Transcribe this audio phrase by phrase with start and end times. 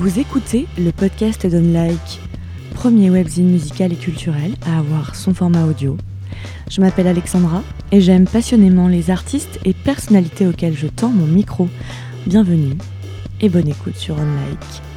[0.00, 2.20] Vous écoutez le podcast d'Unlike,
[2.72, 5.98] premier webzine musical et culturel à avoir son format audio.
[6.70, 11.68] Je m'appelle Alexandra et j'aime passionnément les artistes et personnalités auxquels je tends mon micro.
[12.26, 12.78] Bienvenue
[13.42, 14.89] et bonne écoute sur Unlike.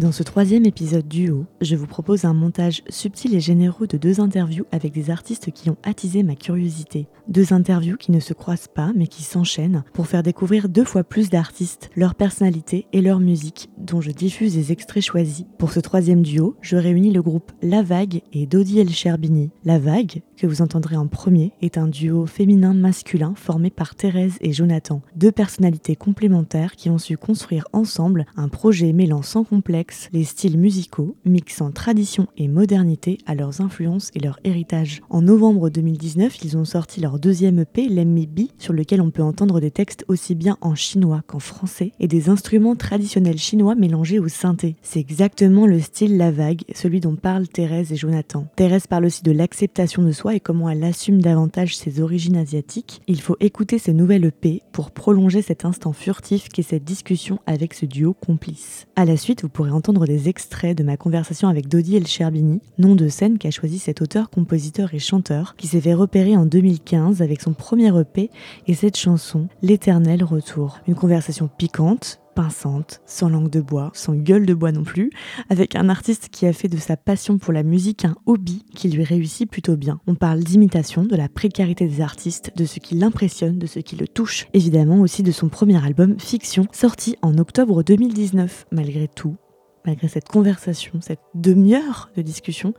[0.00, 4.18] Dans ce troisième épisode duo, je vous propose un montage subtil et généreux de deux
[4.18, 7.06] interviews avec des artistes qui ont attisé ma curiosité.
[7.28, 11.04] Deux interviews qui ne se croisent pas mais qui s'enchaînent pour faire découvrir deux fois
[11.04, 15.44] plus d'artistes, leur personnalité et leur musique, dont je diffuse des extraits choisis.
[15.58, 19.50] Pour ce troisième duo, je réunis le groupe La Vague et Dodi El Sherbini.
[19.66, 24.54] La Vague, que vous entendrez en premier, est un duo féminin-masculin formé par Thérèse et
[24.54, 30.24] Jonathan, deux personnalités complémentaires qui ont su construire ensemble un projet mêlant sans complexe les
[30.24, 35.02] styles musicaux, mixant tradition et modernité à leurs influences et leur héritage.
[35.10, 39.10] En novembre 2019, ils ont sorti leur deuxième EP, Let Me Be, sur lequel on
[39.10, 43.74] peut entendre des textes aussi bien en chinois qu'en français et des instruments traditionnels chinois
[43.74, 44.76] mélangés au synthé.
[44.80, 48.46] C'est exactement le style La Vague, celui dont parlent Thérèse et Jonathan.
[48.56, 53.00] Thérèse parle aussi de l'acceptation de soi et comment elle assume davantage ses origines asiatiques.
[53.06, 57.74] Il faut écouter ces nouvelles EP pour prolonger cet instant furtif qu'est cette discussion avec
[57.74, 58.86] ce duo complice.
[58.96, 62.60] À la suite, vous pourrez entendre des extraits de ma conversation avec Dodi El Sherbini,
[62.78, 66.46] nom de scène qu'a choisi cet auteur, compositeur et chanteur, qui s'est fait repérer en
[66.46, 68.30] 2015 avec son premier EP
[68.66, 70.78] et cette chanson, L'éternel retour.
[70.86, 75.10] Une conversation piquante, pincante, sans langue de bois, sans gueule de bois non plus,
[75.48, 78.88] avec un artiste qui a fait de sa passion pour la musique un hobby qui
[78.88, 80.00] lui réussit plutôt bien.
[80.06, 83.96] On parle d'imitation, de la précarité des artistes, de ce qui l'impressionne, de ce qui
[83.96, 88.66] le touche, évidemment aussi de son premier album Fiction, sorti en octobre 2019.
[88.72, 89.36] Malgré tout,
[89.84, 92.74] malgré cette conversation, cette demi-heure de discussion,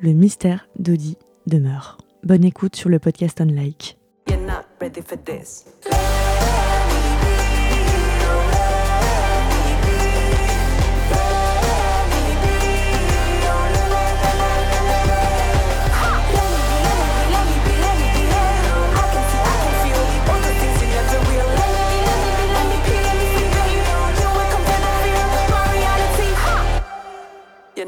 [0.00, 1.98] le mystère d'Audi demeure.
[2.22, 3.40] Bonne écoute sur le podcast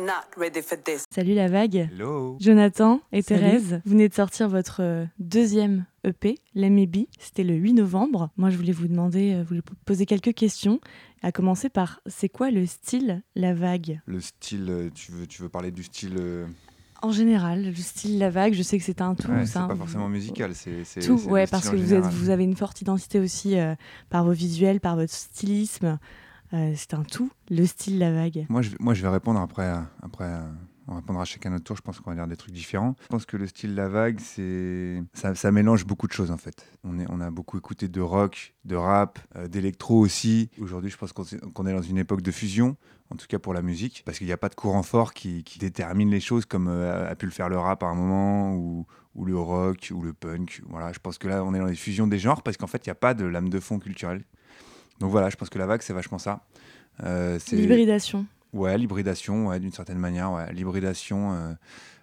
[0.03, 0.65] Unlike.
[1.11, 1.89] Salut la vague.
[1.93, 2.37] Hello.
[2.41, 7.07] Jonathan et Thérèse, vous venez de sortir votre euh, deuxième EP, Be.
[7.21, 8.31] C'était le 8 novembre.
[8.37, 10.81] Moi, je voulais vous demander, euh, vous poser quelques questions.
[11.23, 14.01] À commencer par, c'est quoi le style La Vague?
[14.07, 16.19] Le style, euh, tu veux, tu veux parler du style
[17.01, 19.31] En général, le style La Vague, je sais que c'est un tout.
[19.45, 21.21] c'est pas forcément musical, c'est tout.
[21.29, 23.55] Ouais, parce que vous, êtes, vous, avez une forte identité aussi
[24.11, 25.99] par vos visuels, par votre stylisme.
[26.53, 28.47] Euh, c'est un tout, le style La Vague.
[28.49, 29.73] Moi, je, moi, je vais répondre après.
[30.03, 30.41] après
[30.89, 31.77] on répondra chacun notre tour.
[31.77, 32.97] Je pense qu'on va dire des trucs différents.
[33.03, 36.37] Je pense que le style La Vague, c'est ça, ça, mélange beaucoup de choses en
[36.37, 36.67] fait.
[36.85, 40.51] On, est, on a beaucoup écouté de rock, de rap, euh, d'électro aussi.
[40.61, 41.25] Aujourd'hui, je pense qu'on
[41.67, 42.77] est, dans une époque de fusion,
[43.11, 45.45] en tout cas pour la musique, parce qu'il n'y a pas de courant fort qui,
[45.59, 48.87] détermine les choses comme euh, a pu le faire le rap à un moment ou,
[49.15, 50.63] ou le rock ou le punk.
[50.69, 52.85] Voilà, je pense que là, on est dans les fusions des genres parce qu'en fait,
[52.87, 54.25] il n'y a pas de lame de fond culturelle
[55.03, 56.45] donc voilà, je pense que la vague, c'est vachement ça.
[57.03, 58.25] Euh, l'hybridation.
[58.53, 60.53] Ouais, l'hybridation, ouais, d'une certaine manière, ouais.
[60.53, 61.53] L'hybridation, euh,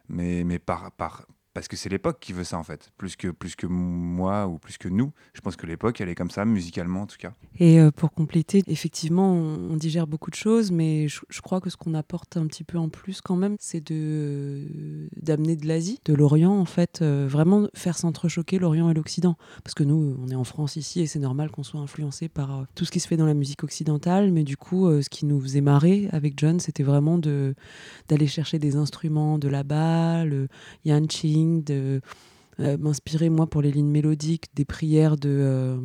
[0.10, 1.26] mais, mais par, par,
[1.60, 4.60] parce que c'est l'époque qui veut ça en fait, plus que, plus que moi ou
[4.60, 5.12] plus que nous.
[5.34, 7.34] Je pense que l'époque, elle est comme ça, musicalement en tout cas.
[7.58, 11.76] Et euh, pour compléter, effectivement, on, digère beaucoup de choses, mais je, crois que ce
[11.76, 16.14] qu'on apporte un petit peu en plus quand même, c'est de d'amener de l'Asie, de
[16.14, 19.36] l'Orient en fait, euh, vraiment faire s'entrechoquer l'Orient et l'Occident.
[19.66, 22.58] Parce que nous, on est en France ici et c'est normal qu'on soit influencé par
[22.58, 25.26] euh, tout ce qui se fait dans la musique occidentale, mais du coup, ce qui
[25.26, 30.48] nous faisait marrer avec John, c'était vraiment d'aller chercher des instruments de là-bas, le
[30.86, 32.02] yanqing, de
[32.60, 35.78] euh, m'inspirer moi pour les lignes mélodiques des prières de euh,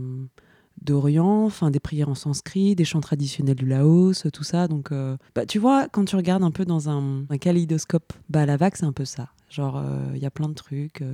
[0.82, 4.66] d'Orient, enfin des prières en sanskrit, des chants traditionnels du Laos, tout ça.
[4.66, 8.44] Donc, euh, bah, tu vois, quand tu regardes un peu dans un, un kaléidoscope, bah
[8.44, 9.28] la vague c'est un peu ça.
[9.48, 9.80] Genre,
[10.14, 11.04] il y a plein de trucs,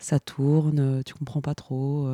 [0.00, 2.08] ça tourne, tu comprends pas trop,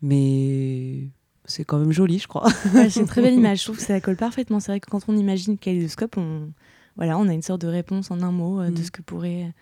[0.00, 1.10] mais
[1.44, 2.48] c'est quand même joli, je crois.
[2.72, 3.58] c'est une très belle image.
[3.58, 4.60] Je trouve que ça colle parfaitement.
[4.60, 6.48] C'est vrai que quand on imagine kaléidoscope, on
[6.96, 8.76] voilà, on a une sorte de réponse en un mot de mm.
[8.84, 9.52] ce que pourrait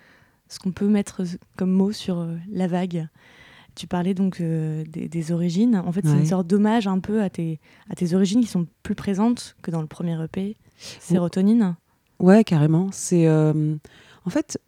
[0.52, 1.22] ce qu'on peut mettre
[1.56, 3.08] comme mot sur euh, la vague.
[3.75, 5.76] Tu parlais donc euh, des, origines.
[5.76, 7.58] En fait, c'est une sorte d'hommage un peu à tes,
[7.88, 11.75] à tes origines qui sont plus présentes que dans le premier EP, Sérotonine.
[12.19, 12.90] Ouais, carrément.
[12.93, 13.75] C'est euh,
[14.26, 14.60] en fait,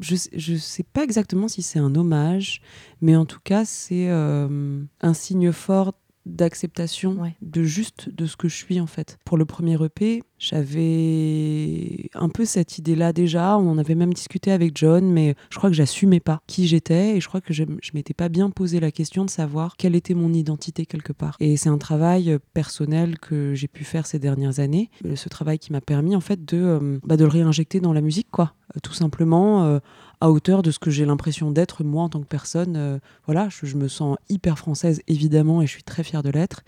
[0.00, 2.60] je ne sais pas exactement si c'est un hommage,
[3.00, 5.94] mais en tout cas, c'est un signe fort
[6.26, 9.18] d'acceptation de juste de ce que je suis en fait.
[9.24, 14.52] Pour le premier EP, j'avais un peu cette idée-là déjà, on en avait même discuté
[14.52, 17.64] avec John, mais je crois que j'assumais pas qui j'étais et je crois que je,
[17.82, 21.36] je m'étais pas bien posé la question de savoir quelle était mon identité quelque part.
[21.40, 25.72] Et c'est un travail personnel que j'ai pu faire ces dernières années, ce travail qui
[25.72, 28.80] m'a permis en fait de, euh, bah, de le réinjecter dans la musique quoi, euh,
[28.82, 29.78] tout simplement euh,
[30.20, 32.76] à hauteur de ce que j'ai l'impression d'être moi en tant que personne.
[32.76, 36.62] Euh, voilà, je, me sens hyper française évidemment et je suis très fière de l'être.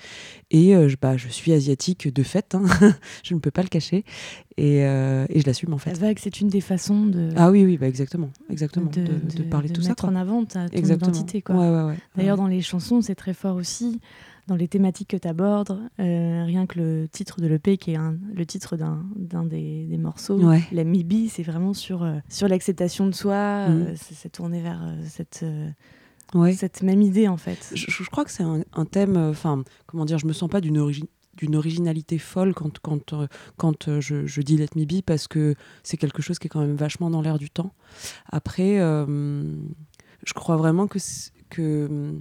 [0.51, 2.65] Et euh, je, bah, je suis asiatique de fait, hein.
[3.23, 4.05] je ne peux pas le cacher
[4.57, 6.01] et, euh, et je l'assume en fait.
[6.01, 7.31] La c'est une des façons de.
[7.37, 9.91] Ah oui, oui, bah exactement, exactement, de, de, parler de, tout ça.
[9.91, 11.43] Mettre en avant ta ton identité.
[11.43, 11.57] Quoi.
[11.57, 14.01] Ouais, ouais, D'ailleurs, dans les chansons, c'est très fort aussi
[14.49, 17.99] dans les thématiques que tu abordes, euh, rien que le titre de l'EP, qui est
[18.35, 20.41] le titre d'un des, des, morceaux,
[20.73, 23.83] la Mibi, c'est vraiment sur, euh, sur l'acceptation de soi, mm.
[23.83, 25.45] euh, c'est tourné vers cette,
[26.55, 27.73] cette même idée en fait.
[27.75, 30.61] Je, je crois que c'est un, un, thème, enfin, comment dire, je me sens pas
[30.61, 33.15] d'une origine d'une originalité folle quand, quand,
[33.57, 36.61] quand je, je, dis Let Me Be parce que c'est quelque chose qui est quand
[36.61, 37.73] même vachement dans l'air du temps.
[38.31, 40.99] Après, je crois vraiment que,
[41.49, 42.21] que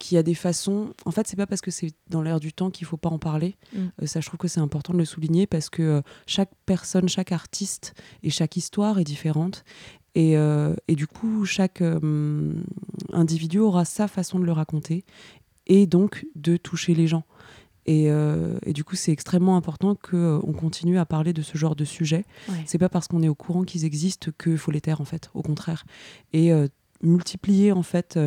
[0.00, 0.94] qu'il y a des façons.
[1.04, 3.18] En fait, c'est pas parce que c'est dans l'air du temps qu'il faut pas en
[3.18, 3.56] parler.
[3.72, 3.78] Mm.
[4.02, 7.08] Euh, ça, je trouve que c'est important de le souligner parce que euh, chaque personne,
[7.08, 7.94] chaque artiste
[8.24, 9.62] et chaque histoire est différente.
[10.16, 11.84] Et, euh, et du coup, chaque
[13.12, 15.04] individu aura sa façon de le raconter
[15.68, 17.24] et donc de toucher les gens.
[17.86, 21.74] Et, et du coup, c'est extrêmement important qu'on on continue à parler de ce genre
[21.74, 22.24] de sujet.
[22.66, 25.30] C'est pas parce qu'on est au courant qu'ils existent qu'il faut les taire, en fait,
[25.34, 25.84] au contraire.
[26.32, 26.50] Et
[27.02, 28.18] multiplier, en fait,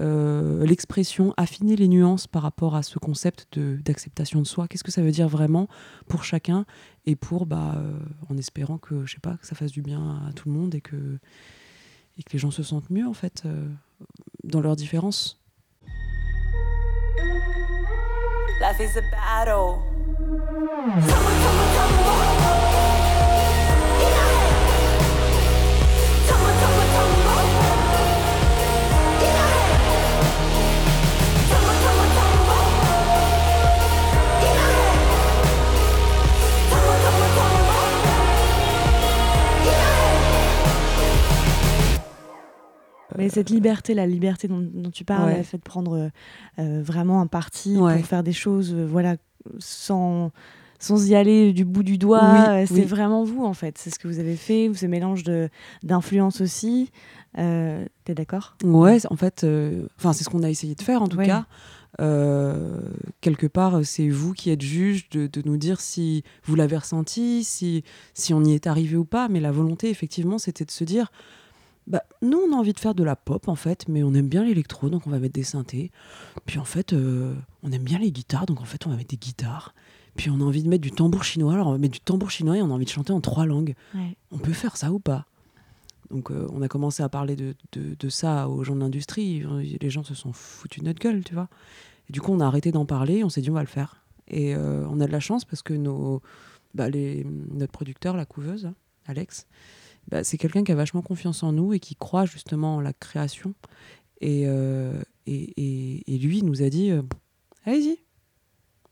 [0.00, 4.66] euh, l'expression, affiner les nuances par rapport à ce concept d'acceptation de, soi.
[4.68, 5.68] Qu'est-ce que ça veut dire vraiment
[6.08, 6.64] pour chacun
[7.06, 7.98] et pour, bah, euh,
[8.30, 10.74] en espérant que, je sais pas, que ça fasse du bien à tout le monde
[10.74, 11.18] et que,
[12.18, 13.68] et que les gens se sentent mieux en fait euh,
[14.44, 15.38] dans leurs différences.
[43.22, 46.10] Mais cette liberté, la liberté dont, tu parles, le fait de prendre
[46.58, 49.16] euh, vraiment un parti pour faire des choses, euh, voilà,
[49.58, 50.30] sans
[50.78, 53.78] sans y aller du bout du doigt, euh, c'est vraiment vous en fait.
[53.78, 55.22] C'est ce que vous avez fait, ce mélange
[55.84, 56.90] d'influence aussi.
[57.38, 58.56] Euh, T'es d'accord?
[58.64, 59.46] Ouais, en fait,
[59.96, 61.46] enfin c'est ce qu'on a essayé de faire en tout cas.
[63.20, 67.44] quelque part, c'est vous qui êtes juge de, de, nous dire si vous l'avez ressenti,
[67.44, 69.28] si, si on y est arrivé ou pas.
[69.28, 71.12] Mais la volonté, effectivement, c'était de se dire
[71.86, 74.28] bah, nous, on a envie de faire de la pop, en fait, mais on aime
[74.28, 75.90] bien l'électro, donc on va mettre des synthés.
[76.46, 79.10] Puis en fait, euh, on aime bien les guitares, donc en fait, on va mettre
[79.10, 79.74] des guitares.
[80.16, 82.30] Puis on a envie de mettre du tambour chinois, alors on va mettre du tambour
[82.30, 83.74] chinois et on a envie de chanter en trois langues.
[84.30, 85.26] On peut faire ça ou pas?
[86.10, 89.42] Donc euh, on a commencé à parler de, de, ça aux gens de l'industrie.
[89.80, 91.48] Les gens se sont foutus de notre gueule, tu vois.
[92.08, 94.04] Et du coup, on a arrêté d'en parler, on s'est dit, on va le faire.
[94.28, 96.20] Et euh, on a de la chance parce que nos,
[96.74, 98.70] bah, les, notre producteur, la couveuse,
[99.06, 99.46] Alex,
[100.08, 102.92] bah, c'est quelqu'un qui a vachement confiance en nous et qui croit justement en la
[102.92, 103.54] création.
[104.20, 107.02] Et, euh, et, et, lui nous a dit euh,
[107.64, 107.98] allez-y,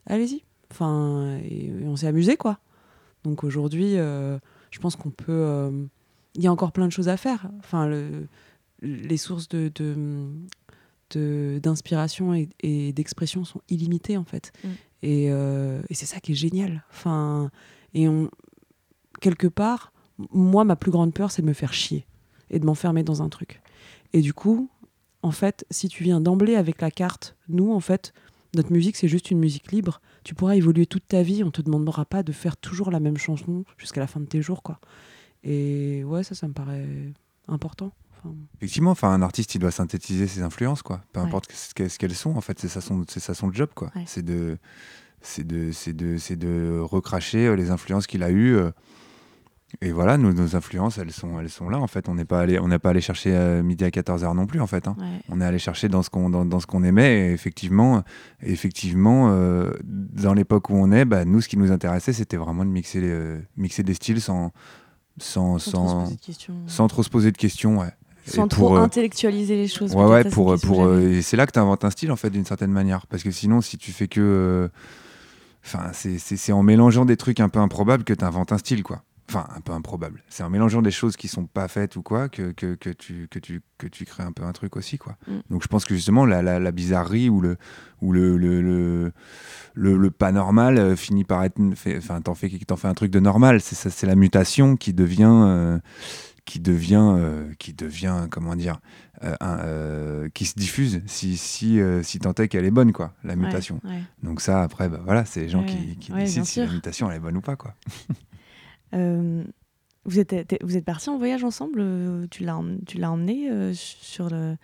[0.07, 0.43] allez-y.
[0.71, 2.59] Enfin, et, on s'est amusé quoi.
[3.25, 4.39] Donc aujourd'hui, euh,
[4.71, 5.71] je pense qu'on peut.
[6.35, 7.51] Il y a encore plein de choses à faire.
[7.59, 8.29] Enfin, le,
[8.83, 9.71] les sources de,
[11.11, 14.53] de, d'inspiration et, d'expression sont illimitées en fait.
[14.65, 14.69] Mm.
[15.03, 16.85] Et, et c'est ça qui est génial.
[16.91, 17.51] Enfin,
[17.95, 18.31] et on,
[19.21, 19.93] quelque part,
[20.33, 22.07] moi, ma plus grande peur, c'est de me faire chier
[22.51, 23.61] et de m'enfermer dans un truc.
[24.13, 24.69] Et du coup,
[25.23, 28.13] en fait, si tu viens d'emblée avec la carte, nous, en fait,
[28.55, 30.01] notre musique, c'est juste une musique libre.
[30.25, 33.17] Tu pourras évoluer toute ta vie, on te demandera pas de faire toujours la même
[33.17, 34.81] chanson jusqu'à la fin de tes jours, quoi.
[35.45, 36.87] Et ouais, ça, ça me paraît
[37.49, 37.93] important.
[38.57, 41.03] Effectivement, enfin, un artiste, il doit synthétiser ses influences, quoi.
[41.13, 43.91] Peu importe ce qu'elles sont, en fait, c'est ça son, c'est ça son job, quoi.
[44.07, 44.59] C'est de,
[45.23, 48.57] c'est de, c'est de, c'est de recracher euh, les influences qu'il a eues.
[48.57, 48.71] Euh,
[49.83, 52.09] et voilà, nos, influences, elles sont, elles sont là en fait.
[52.09, 54.61] On n'est pas allé, on n'a pas allé chercher euh, midi à 14h non plus
[54.61, 54.89] en fait.
[54.89, 54.97] Hein.
[55.29, 57.29] On est allé chercher dans ce qu'on, dans, ce qu'on aimait.
[57.29, 58.03] Et effectivement,
[58.43, 62.65] effectivement, euh, dans l'époque où on est, bah, nous, ce qui nous intéressait, c'était vraiment
[62.65, 64.53] de mixer, euh, mixer des styles sans,
[65.19, 66.09] sans, sans,
[66.67, 67.79] sans, trop se poser de questions.
[67.79, 67.93] Ouais.
[68.27, 69.95] Sans trop intellectualiser les choses.
[69.95, 72.45] Ouais, ouais, pour, pour, et c'est là que tu inventes un style en fait d'une
[72.45, 73.07] certaine manière.
[73.07, 74.69] Parce que sinon, si tu fais que,
[75.65, 78.83] enfin, c'est, c'est en mélangeant des trucs un peu improbables que tu inventes un style
[78.83, 79.03] quoi.
[79.33, 80.25] Enfin, un peu improbable.
[80.29, 83.29] C'est en mélangeant des choses qui sont pas faites ou quoi que, que, que tu,
[83.31, 85.17] que, tu, que tu crées un peu un truc aussi, quoi.
[85.29, 85.33] Mm.
[85.51, 87.57] Donc je pense que justement, la, la, la bizarrerie ou le,
[88.03, 89.13] ou le, le, le,
[89.75, 91.61] le, le pas normal euh, finit par être...
[91.97, 93.61] Enfin, t'en fais, t'en fais un truc de normal.
[93.61, 95.31] C'est ça, c'est la mutation qui devient...
[95.31, 95.79] euh,
[96.47, 98.81] qui devient, euh, qui devient, comment dire,
[99.23, 103.79] un, qui se diffuse si, si, si tant est qu'elle est bonne, quoi, la mutation.
[103.85, 104.03] ouais.
[104.25, 107.09] Donc ça, après, bah, voilà, c'est les gens Ouais, qui, qui décident si la mutation
[107.09, 107.75] elle est bonne ou pas, quoi.
[108.95, 109.43] Euh,
[110.05, 113.11] vous êtes, t'es- vous êtes partis en voyage ensemble euh, Tu l'as em- tu l'as
[113.11, 114.57] emmené euh, sur le,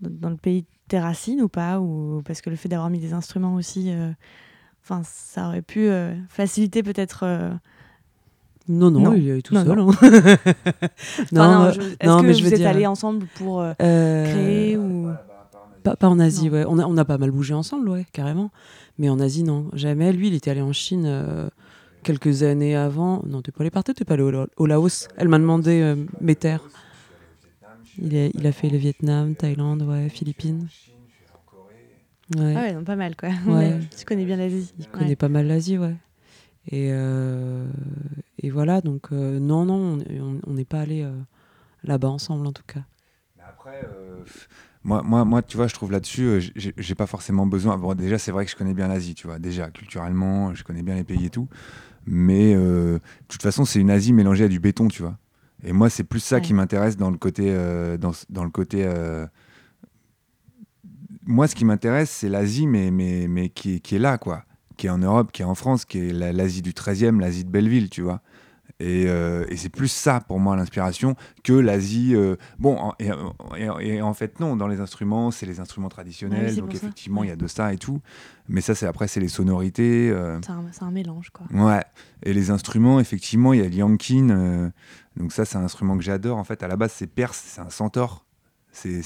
[0.00, 2.98] dans le pays de tes racines ou pas ou, Parce que le fait d'avoir mis
[2.98, 4.10] des instruments aussi, euh,
[4.82, 7.20] enfin, ça aurait pu euh, faciliter peut-être.
[7.24, 7.50] euh,
[8.68, 9.12] Non, non, Non.
[9.14, 9.76] il est tout Non, seul.
[9.78, 9.90] non.
[10.02, 10.08] hein.
[11.22, 13.60] enfin, non, je- Est-ce non, que mais vous je veux êtes dire- allés ensemble pour
[13.60, 15.10] euh, euh, créer ou
[15.84, 16.52] Pas, pas en Asie, Non.
[16.52, 16.64] ouais.
[16.68, 18.50] On a, on a pas mal bougé ensemble, ouais, carrément.
[18.98, 20.12] Mais en Asie, non, jamais.
[20.12, 21.48] Lui, il était allé en Chine euh,
[22.06, 23.22] quelques années avant.
[23.26, 25.08] Non, t'es pas allé partout, t'es pas allé au, La- au Laos.
[25.16, 26.70] Elle m'a demandé euh, mes terres.
[27.98, 30.68] Il, est- il a fait le Vietnam, Thaïlande, ouais, Philippines.
[32.36, 32.54] Ouais.
[32.56, 33.30] Ah ouais, non, pas mal quoi.
[33.46, 33.80] Ouais.
[33.96, 34.72] tu connais bien l'Asie.
[34.78, 35.94] Il connaît pas mal l'Asie, ouais.
[36.68, 37.66] Et, euh,
[38.42, 41.12] et voilà, donc euh, non, non, on- on n'est pas allé euh,
[41.84, 42.84] là-bas ensemble en tout cas.
[43.36, 44.24] Mais après, euh,
[44.86, 46.40] moi, moi, moi, tu vois, je trouve là-dessus, euh,
[46.76, 47.76] j'ai pas forcément besoin.
[47.76, 49.38] Bon, déjà, c'est vrai que je connais bien l'Asie, tu vois.
[49.38, 51.48] Déjà, culturellement, je connais bien les pays et tout.
[52.06, 55.18] Mais euh, de toute façon, c'est une Asie mélangée à du béton, tu vois.
[55.64, 56.42] Et moi, c'est plus ça Ouais.
[56.42, 58.84] qui m'intéresse dans le côté, euh, dans, dans le côté.
[58.86, 59.26] euh,
[61.26, 64.44] Moi, ce qui m'intéresse, c'est l'Asie, mais, mais, mais qui, est- qui est là, quoi.
[64.76, 67.44] Qui est en Europe, qui est en France, qui est la- l'Asie du 13e, l'Asie
[67.44, 68.20] de Belleville, tu vois.
[68.78, 72.14] Et, euh, et c'est plus ça pour moi l'inspiration que l'Asie.
[72.14, 73.10] euh, bon, en- et,
[73.56, 76.74] et- et en fait, non, dans les instruments, c'est les instruments Ouais, traditionnels, oui, donc
[76.74, 78.00] effectivement, il y a de ça et tout.
[78.48, 80.10] Mais ça, c'est après, c'est les sonorités.
[80.10, 81.46] euh, C'est un, mélange quoi.
[81.54, 81.82] Ouais,
[82.22, 84.70] et les instruments, effectivement, il y a l'yankin.
[85.16, 86.36] donc ça, c'est un instrument que j'adore.
[86.36, 88.26] En fait, à la base, c'est perse, c'est un centaure.
[88.72, 89.00] C'est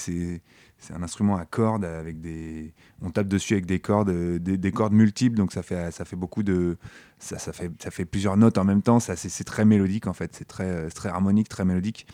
[0.81, 2.73] c'est- un instrument à cordes avec des.
[3.03, 6.05] On tape dessus avec des cordes, euh, des, des cordes multiples, donc ça fait ça
[6.05, 6.77] fait beaucoup de.
[7.19, 9.01] Ça, fait ça fait plusieurs notes en même temps.
[9.01, 10.35] Ça c'est très mélodique en fait.
[10.35, 12.07] C'est très euh, très harmonique, très mélodique.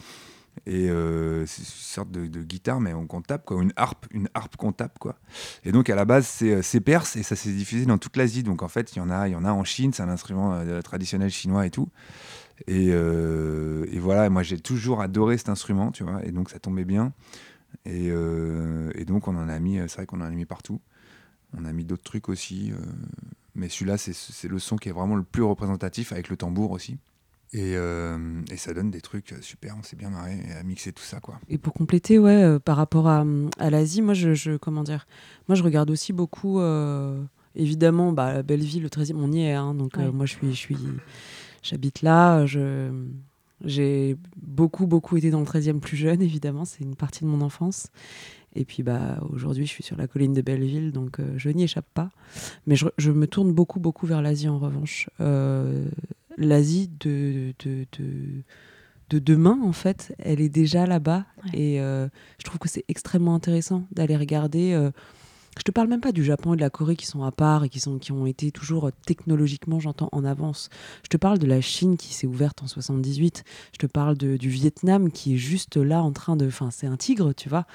[0.64, 4.56] Et euh, c'est une sorte de, guitare, mais on, tape, quoi, une harpe, une harpe
[4.56, 5.18] qu'on tape, quoi.
[5.64, 8.42] Et donc à la base, c'est, perse et ça s'est diffusé dans toute l'Asie.
[8.42, 10.08] Donc en fait, il y en a, il y en a en Chine, c'est un
[10.08, 11.90] instrument traditionnel chinois et tout.
[12.68, 16.86] Et, et voilà, moi j'ai toujours adoré cet instrument, tu vois, et donc ça tombait
[16.86, 17.12] bien.
[17.84, 20.44] Et, euh, et donc on en a mis, euh, c'est vrai qu'on en a mis
[20.46, 20.80] partout.
[21.56, 22.76] On a mis d'autres trucs aussi, euh,
[23.54, 26.98] mais celui-là, c'est, le son qui est vraiment le plus représentatif avec le tambour aussi.
[27.52, 31.04] Et, euh, et ça donne des trucs super, on s'est bien marré à mixer tout
[31.04, 31.38] ça, quoi.
[31.48, 33.24] Et pour compléter, ouais, euh, par rapport à,
[33.58, 35.06] à l'Asie, moi, je, je- comment dire,
[35.48, 37.22] moi, je regarde aussi beaucoup, euh,
[37.54, 40.12] évidemment, bah, Belleville, le 13e, on y est, hein, donc euh, Ouais.
[40.12, 41.00] moi, je suis, je suis,
[41.62, 42.90] j'habite là, je,
[43.64, 47.40] j'ai beaucoup, beaucoup été dans le 13e plus jeune, évidemment, c'est une partie de mon
[47.40, 47.88] enfance.
[48.54, 51.62] Et puis, bah, aujourd'hui, je suis sur la colline de Belleville, donc euh, je n'y
[51.62, 52.10] échappe pas.
[52.66, 55.10] Mais je, je me tourne beaucoup, beaucoup vers l'Asie, en revanche.
[55.20, 55.86] Euh,
[56.38, 58.42] L'Asie de, de, de,
[59.10, 61.24] de demain, en fait, elle est déjà là-bas.
[61.44, 61.58] Ouais.
[61.58, 62.08] Et euh,
[62.38, 64.90] je trouve que c'est extrêmement intéressant d'aller regarder.
[65.58, 67.64] Je te parle même pas du Japon et de la Corée qui sont à part
[67.64, 70.68] et qui, sont, qui ont été toujours euh, technologiquement, j'entends, en avance.
[71.02, 73.44] Je te parle de la Chine qui s'est ouverte en 78.
[73.72, 76.46] Je te parle de, du Vietnam qui est juste là en train de.
[76.46, 77.66] Enfin, c'est un tigre, tu vois.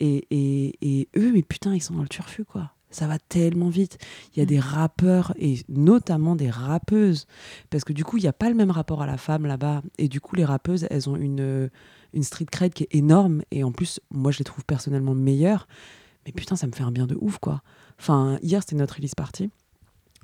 [0.00, 2.72] Et, et, et eux, mais putain, ils sont dans le turfu, quoi.
[2.90, 3.98] Ça va tellement vite.
[4.34, 4.48] Il y a Mm.
[4.48, 7.26] des rappeurs et notamment des rappeuses.
[7.70, 9.82] Parce que du coup, il n'y a pas le même rapport à la femme là-bas.
[9.98, 11.68] Et du coup, les rappeuses, elles ont une, euh,
[12.14, 13.42] une street cred qui est énorme.
[13.50, 15.68] Et en plus, moi, je les trouve personnellement meilleures.
[16.26, 17.62] Mais putain, ça me fait un bien de ouf, quoi.
[17.98, 19.50] Enfin, hier, c'était notre release party.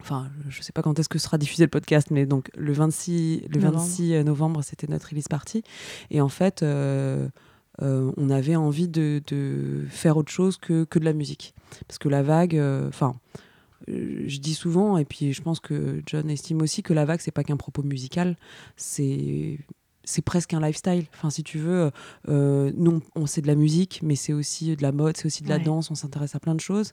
[0.00, 3.42] Enfin, je sais pas quand est-ce que sera diffusé le podcast, mais donc le 26,
[3.48, 3.78] le Novembre.
[3.78, 5.62] 26 novembre, c'était notre release party.
[6.10, 7.28] Et en fait, euh,
[7.82, 11.54] euh, on avait envie de, de faire autre chose que, que de la musique.
[11.86, 13.16] Parce que la vague, euh, enfin,
[13.88, 17.20] euh, je dis souvent, et puis je pense que John estime aussi que la vague,
[17.20, 18.36] c'est pas qu'un propos musical,
[18.76, 19.58] c'est
[20.04, 21.04] c'est presque un lifestyle.
[21.14, 21.90] Enfin, si tu veux,
[22.28, 25.42] euh, nous, on sait de la musique, mais c'est aussi de la mode, c'est aussi
[25.42, 25.62] de la Ouais.
[25.64, 26.92] danse, on s'intéresse à plein de choses.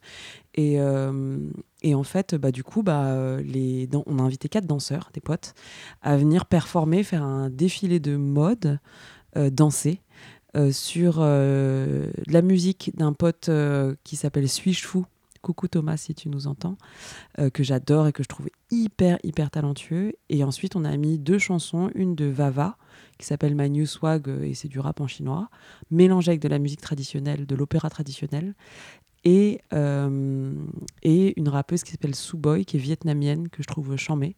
[0.55, 1.37] Et, euh,
[1.81, 5.53] et en fait, bah, du coup, bah, les, on a invité quatre danseurs, des potes,
[6.01, 8.79] à venir performer, faire un défilé de mode,
[9.37, 10.01] euh, danser.
[10.57, 13.49] euh, sur de la musique d'un pote
[14.03, 15.05] qui s'appelle Suis-je fou
[15.41, 16.77] Coucou Thomas si tu nous entends,
[17.39, 20.13] euh, que j'adore et que je trouve hyper hyper talentueux.
[20.29, 22.77] Et ensuite on a mis deux chansons, une de Vava
[23.17, 25.49] qui s'appelle My New Swag euh, et c'est du rap en chinois,
[25.91, 28.55] mélangé avec de la musique traditionnelle, de l'opéra traditionnel.
[29.23, 30.53] Et, euh,
[31.03, 34.35] et une rappeuse qui s'appelle Suboy, qui est vietnamienne, que je trouve chamée.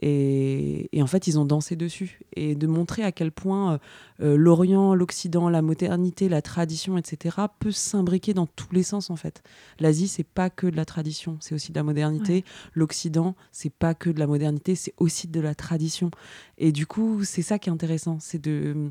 [0.00, 2.20] Et, et, en fait, ils ont dansé dessus.
[2.34, 3.80] Et de montrer à quel point
[4.20, 9.16] euh, l'Orient, l'Occident, la modernité, la tradition, etc., peut s'imbriquer dans tous les sens, en
[9.16, 9.42] fait.
[9.80, 12.34] L'Asie, c'est pas que de la tradition, c'est aussi de la modernité.
[12.34, 12.44] Ouais.
[12.74, 16.10] L'Occident, c'est pas que de la modernité, c'est aussi de la tradition.
[16.58, 18.90] Et du coup, c'est ça qui est intéressant, c'est de euh,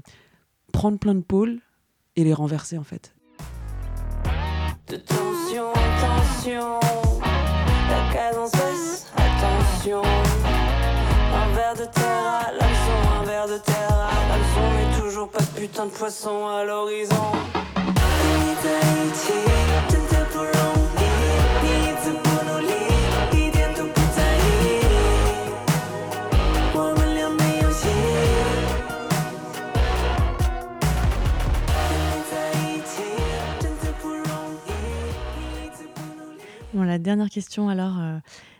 [0.74, 1.60] prendre plein de pôles
[2.18, 3.16] et les renverser, en fait.
[4.92, 5.72] De tension,
[6.02, 6.78] tension,
[7.22, 10.02] la cadence baisse, attention.
[10.02, 15.40] Un verre de terre à l'hameçon, un verre de terre à l'hameçon, mais toujours pas
[15.40, 17.32] de putain de poisson à l'horizon.
[36.92, 38.18] La dernière question alors, euh,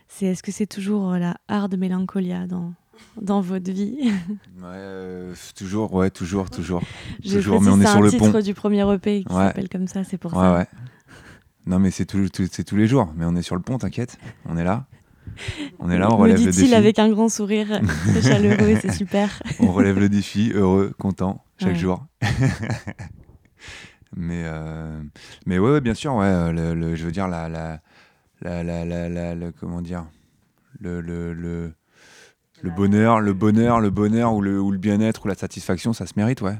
[0.08, 2.72] c'est est-ce que c'est toujours euh, la hard mélancolia dans,
[3.20, 3.98] dans votre vie?
[4.62, 6.82] Ouais, euh, toujours, ouais, toujours, toujours.
[7.22, 8.40] Toujours, mais on est sur le titre pont.
[8.40, 9.46] du premier EP qui Ouais.
[9.48, 10.54] s'appelle comme ça, c'est pour Ouais, ça.
[10.54, 10.66] ouais.
[11.66, 13.12] Non, mais c'est tout, tout- c'est tous les jours.
[13.16, 14.18] Mais on est sur le pont, t'inquiète.
[14.46, 14.86] On est là.
[15.78, 16.74] On est là, on relève le dit-il défi.
[16.74, 17.80] avec un grand sourire,
[18.22, 19.42] chaleureux, c'est super.
[19.60, 22.04] On relève le défi, heureux, content, chaque jour.
[24.16, 24.44] mais,
[25.46, 27.80] mais ouais, bien sûr, ouais, le, le- je veux dire, la, la,
[28.42, 30.04] la, la, la- la- le- comment dire,
[30.80, 31.72] le, le, le,
[32.62, 36.06] le bonheur, le bonheur, le bonheur ou le, ou le bien-être ou la satisfaction, ça
[36.06, 36.56] se mérite, ouais.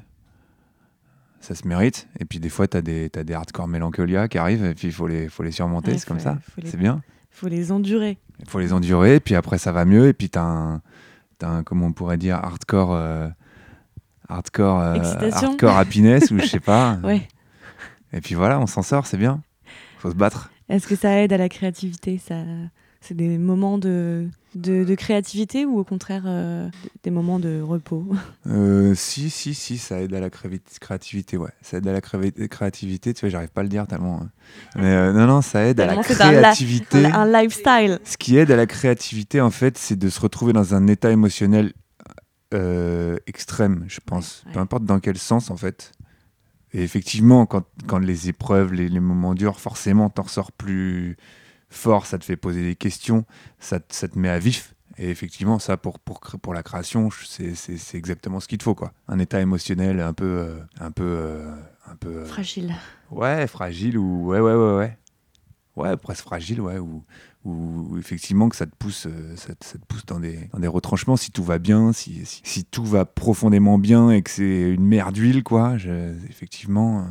[1.41, 2.07] Ça se mérite.
[2.21, 4.93] Et puis des fois, t'as des, t'as des hardcore mélancolia qui arrivent et puis il
[4.95, 6.39] faut les, faut les surmonter, Ouais, c'est comme ça.
[6.65, 7.03] C'est bien.
[7.31, 8.19] faut les endurer.
[8.39, 10.83] Il faut les endurer, puis après ça va mieux, et puis t'as un,
[11.39, 13.29] t'as un, comment on pourrait dire, hardcore, euh,
[14.29, 14.99] hardcore, euh,
[15.33, 16.99] hardcore happiness, ou je sais pas.
[17.05, 17.27] Ouais.
[18.13, 19.43] Et puis voilà, on s'en sort, c'est bien.
[19.99, 20.51] Faut se battre.
[20.73, 22.37] Est-ce que ça aide à la créativité ça...
[23.05, 26.69] C'est des moments de, de, de créativité ou au contraire euh,
[27.03, 28.07] des moments de repos?
[28.47, 31.51] Euh, si, si, si, ça aide à la créativité, ouais.
[31.63, 34.21] Ça aide à la créativité, tu vois, j'arrive pas à le dire tellement.
[34.23, 34.31] hein.
[34.77, 37.07] Mais euh, non, non, ça aide à la un créativité.
[37.07, 37.99] Un lifestyle.
[38.05, 41.11] Ce qui aide à la créativité, en fait, c'est de se retrouver dans un état
[41.11, 41.73] émotionnel
[42.55, 44.45] euh, extrême, je pense.
[44.47, 44.53] Ouais.
[44.53, 45.91] Peu importe dans quel sens, en fait.
[46.75, 51.17] Et effectivement, quand, quand les épreuves, les, les moments durs, forcément, t'en ressors plus
[51.71, 53.25] fort, ça te fait poser des questions,
[53.59, 54.75] ça, te- ça te met à vif.
[54.99, 57.55] Et effectivement, ça, pour, pour, pour la création, c'est-
[57.95, 58.93] exactement ce qu'il te faut, quoi.
[59.09, 60.25] Un état émotionnel un peu...
[60.25, 61.55] euh, un peu, euh,
[61.87, 62.75] un peu euh, Fragile.
[63.11, 64.99] Ouais, fragile ou ouais ouais ouais ouais.
[65.77, 67.03] Ouais, presque fragile, ouais, ou,
[67.45, 69.35] ou effectivement que ça te pousse, euh,
[70.07, 74.71] dans des, retranchements si tout va bien, si, tout va profondément bien et que c'est
[74.71, 75.77] une mer d'huile, quoi.
[76.29, 77.07] effectivement.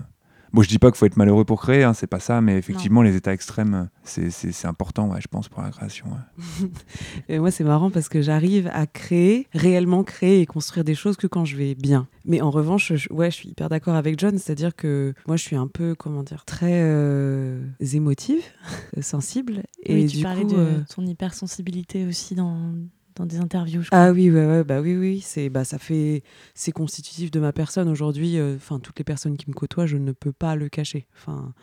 [0.53, 2.57] Bon, je dis pas qu'il faut être malheureux pour créer, hein, c'est pas ça, mais
[2.57, 6.07] effectivement, les états extrêmes, c'est- important, ouais, je pense, pour la création.
[6.07, 6.67] ouais.
[7.29, 11.15] Et moi, c'est marrant parce que j'arrive à créer, réellement créer et construire des choses
[11.15, 12.07] que quand je vais bien.
[12.25, 15.43] Mais en revanche, je, ouais, je suis hyper d'accord avec John, c'est-à-dire que moi, je
[15.43, 18.43] suis un peu, comment dire, très euh, émotive,
[19.01, 19.63] sensible.
[19.83, 22.73] Et oui, tu du parlais coup, de euh, ton hypersensibilité aussi dans,
[23.15, 23.99] dans des interviews, je crois.
[23.99, 27.51] Ah oui, ouais, ouais, bah oui, oui, c'est, bah ça fait, c'est constitutif de ma
[27.53, 28.37] personne aujourd'hui.
[28.37, 31.07] euh, Enfin, toutes les personnes qui me côtoient, je ne peux pas le cacher.
[31.15, 31.53] Enfin,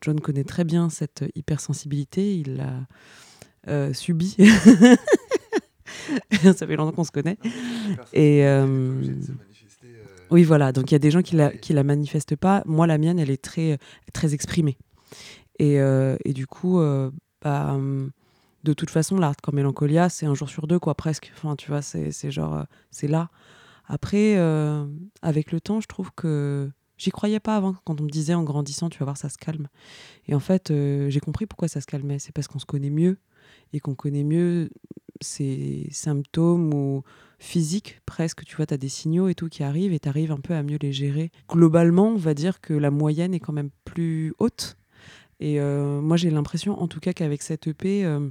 [0.00, 2.86] John connaît très bien cette hypersensibilité, il l'a
[3.68, 4.36] euh, subie.
[6.42, 7.38] Ça fait longtemps qu'on se connaît.
[8.12, 9.02] Et euh,
[10.30, 10.72] oui, voilà.
[10.72, 12.62] Donc il y a des gens qui la, qui la manifestent pas.
[12.66, 13.78] Moi, la mienne, elle est très,
[14.12, 14.76] très exprimée.
[15.58, 17.10] Et, euh, et du coup, euh,
[17.42, 18.10] bah, hum,
[18.64, 21.30] de toute façon, l'art comme Mélancolia, c'est un jour sur deux, quoi, presque.
[21.36, 23.30] Enfin, tu vois, c'est c'est genre, euh, c'est là.
[23.86, 24.86] Après, euh,
[25.22, 27.74] avec le temps, je trouve que j'y croyais pas avant.
[27.84, 29.68] Quand on me disait en grandissant, tu vas voir, ça se calme.
[30.26, 32.18] Et en fait, euh, j'ai compris pourquoi ça se calmait.
[32.18, 33.18] C'est parce qu'on se connaît mieux
[33.74, 34.70] et qu'on connaît mieux
[35.20, 37.02] ces symptômes ou
[37.38, 38.44] physiques presque.
[38.44, 40.54] Tu vois, tu as des signaux et tout qui arrivent et tu arrives un peu
[40.54, 41.30] à mieux les gérer.
[41.50, 44.78] Globalement, on va dire que la moyenne est quand même plus haute.
[45.40, 48.30] Et euh, moi, j'ai l'impression, en tout cas, qu'avec cette EP, euh,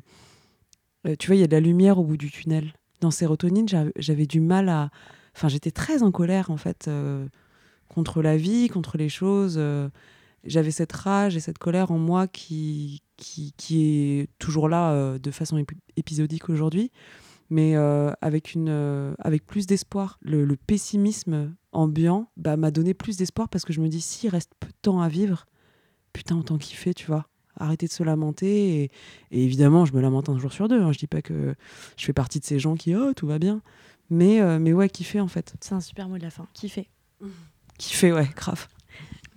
[1.07, 2.73] euh, tu vois, il y a de la lumière au bout du tunnel.
[3.01, 4.89] Dans Sérotonine, j'av- j'avais du mal à.
[5.35, 6.89] Enfin, j'étais très en colère, en fait,
[7.89, 9.59] contre la vie, contre les choses.
[10.43, 13.85] J'avais cette rage et cette colère en moi qui, qui, qui
[14.19, 16.91] est toujours là de façon épi- épisodique aujourd'hui,
[17.49, 17.75] mais
[18.21, 20.19] avec, une, avec plus d'espoir.
[20.21, 24.29] Le, le pessimisme ambiant bah, m'a donné plus d'espoir parce que je me dis, s'il
[24.29, 25.45] reste peu de temps à vivre,
[26.12, 27.26] putain, autant kiffer, tu vois.
[27.56, 28.82] Arrêter de se lamenter.
[28.84, 28.90] Et,
[29.30, 30.80] et évidemment, je me lamente un jour sur deux.
[30.80, 30.92] Hein.
[30.92, 31.54] Je dis pas que
[31.96, 33.62] je fais partie de ces gens qui, oh, tout va bien.
[34.11, 35.54] Mais, euh, mais ouais, kiffer en fait.
[35.61, 36.46] C'est un super mot de la fin.
[36.54, 36.88] Kiffer.
[37.78, 38.68] Kiffer, ouais, grave.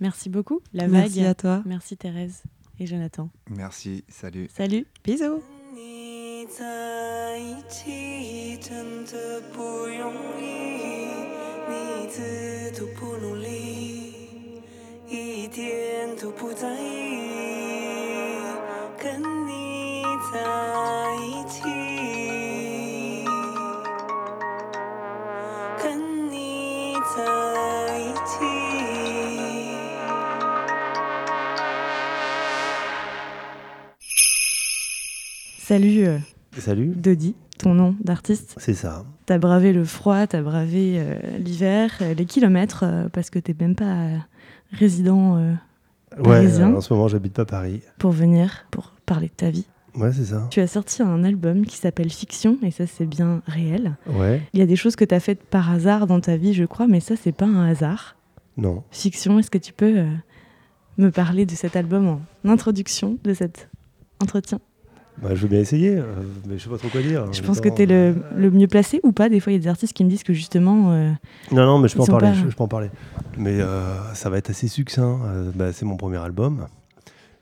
[0.00, 0.60] Merci beaucoup.
[0.72, 1.28] La Merci vague.
[1.28, 1.62] à toi.
[1.66, 2.42] Merci Thérèse.
[2.78, 3.28] et Jonathan.
[3.50, 4.48] Merci, salut.
[4.52, 5.42] Salut, bisous.
[5.74, 11.06] 你在一起真的不容易，
[11.68, 13.95] 你自都不努力，
[15.08, 17.18] 一点都不在意，
[18.98, 20.38] 跟你在
[21.20, 21.62] 一起，
[25.82, 27.22] 跟你在
[27.98, 28.30] 一起。
[35.58, 36.18] Salut euh,
[36.58, 38.56] Salut, Dodi, ton nom d'artiste.
[38.58, 39.04] c'est ça.
[39.26, 43.54] T'as bravé le froid, t'as bravé euh, l'hiver, euh, les kilomètres, euh, parce que t'es
[43.58, 44.18] même pas euh,
[44.71, 45.53] résident euh,
[46.23, 46.73] Parisien.
[46.75, 47.81] en ce moment, j'habite pas Paris.
[47.99, 49.65] pour venir, pour parler de ta vie.
[49.95, 50.47] Ouais, c'est ça.
[50.51, 53.95] Tu as sorti un album qui s'appelle Fiction, et ça c'est bien réel.
[54.07, 56.65] Ouais, Il y a des choses que t'as faites par hasard dans ta vie, je
[56.65, 58.15] crois, mais ça c'est pas un hasard.
[58.57, 58.83] non.
[58.91, 60.11] Fiction, est-ce que tu peux euh,
[60.99, 63.69] me parler de cet album en introduction de cet
[64.21, 64.59] entretien?
[65.21, 66.03] Bah, je veux bien essayer, euh,
[66.47, 67.31] mais je sais pas trop quoi dire.
[67.33, 69.29] Je pense que t'es le, euh, le mieux placé ou pas.
[69.29, 71.11] Des fois, il y a des artistes qui me disent que justement, euh,
[71.51, 72.27] Non, non, mais je peux en parler.
[72.27, 72.89] pas- Je, je peux en parler.
[73.37, 75.19] Mais euh, ça va être assez succinct.
[75.55, 76.67] Bah, c'est mon premier album.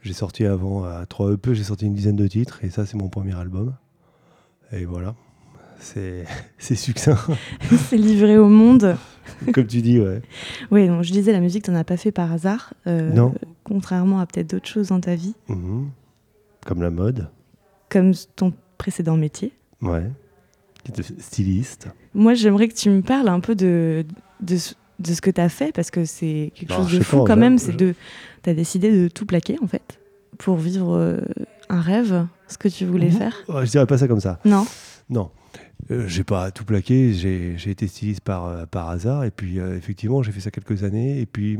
[0.01, 2.95] J'ai sorti avant à 3 EP, j'ai sorti une dizaine de titres, et ça, c'est
[2.95, 3.73] mon premier album.
[4.71, 5.15] Et voilà.
[5.79, 6.25] C'est
[6.75, 7.17] succinct,
[7.89, 8.95] c'est livré au monde.
[9.53, 10.21] comme tu dis, ouais.
[10.71, 12.73] Oui, donc je disais, la musique, t'en as pas fait par hasard.
[12.87, 13.33] euh, Non.
[13.65, 15.89] Contrairement à peut-être d'autres choses dans ta vie, Mhm.
[16.65, 17.27] Comme la mode,
[17.89, 19.51] comme ton précédent métier.
[19.81, 20.09] ouais.
[21.17, 21.87] Styliste.
[22.13, 24.05] Moi, j'aimerais que tu me parles un peu de,
[24.41, 27.03] de, ce- de ce que tu as fait, parce que c'est quelque Bah, chose de
[27.03, 27.57] fou pas, quand même.
[27.57, 27.95] je- C'est de,
[28.43, 29.99] tu as décidé de tout plaquer, en fait,
[30.37, 31.21] pour vivre euh,
[31.69, 33.17] un rêve, ce que tu voulais Mhm.
[33.17, 33.35] faire.
[33.49, 34.39] Je dirais pas ça comme ça.
[34.45, 34.65] Non
[35.09, 35.31] Non.
[35.91, 39.77] Euh, j'ai pas tout plaqué, j'ai été styliste par, euh, par hasard, et puis euh,
[39.77, 41.59] effectivement j'ai fait ça quelques années, et puis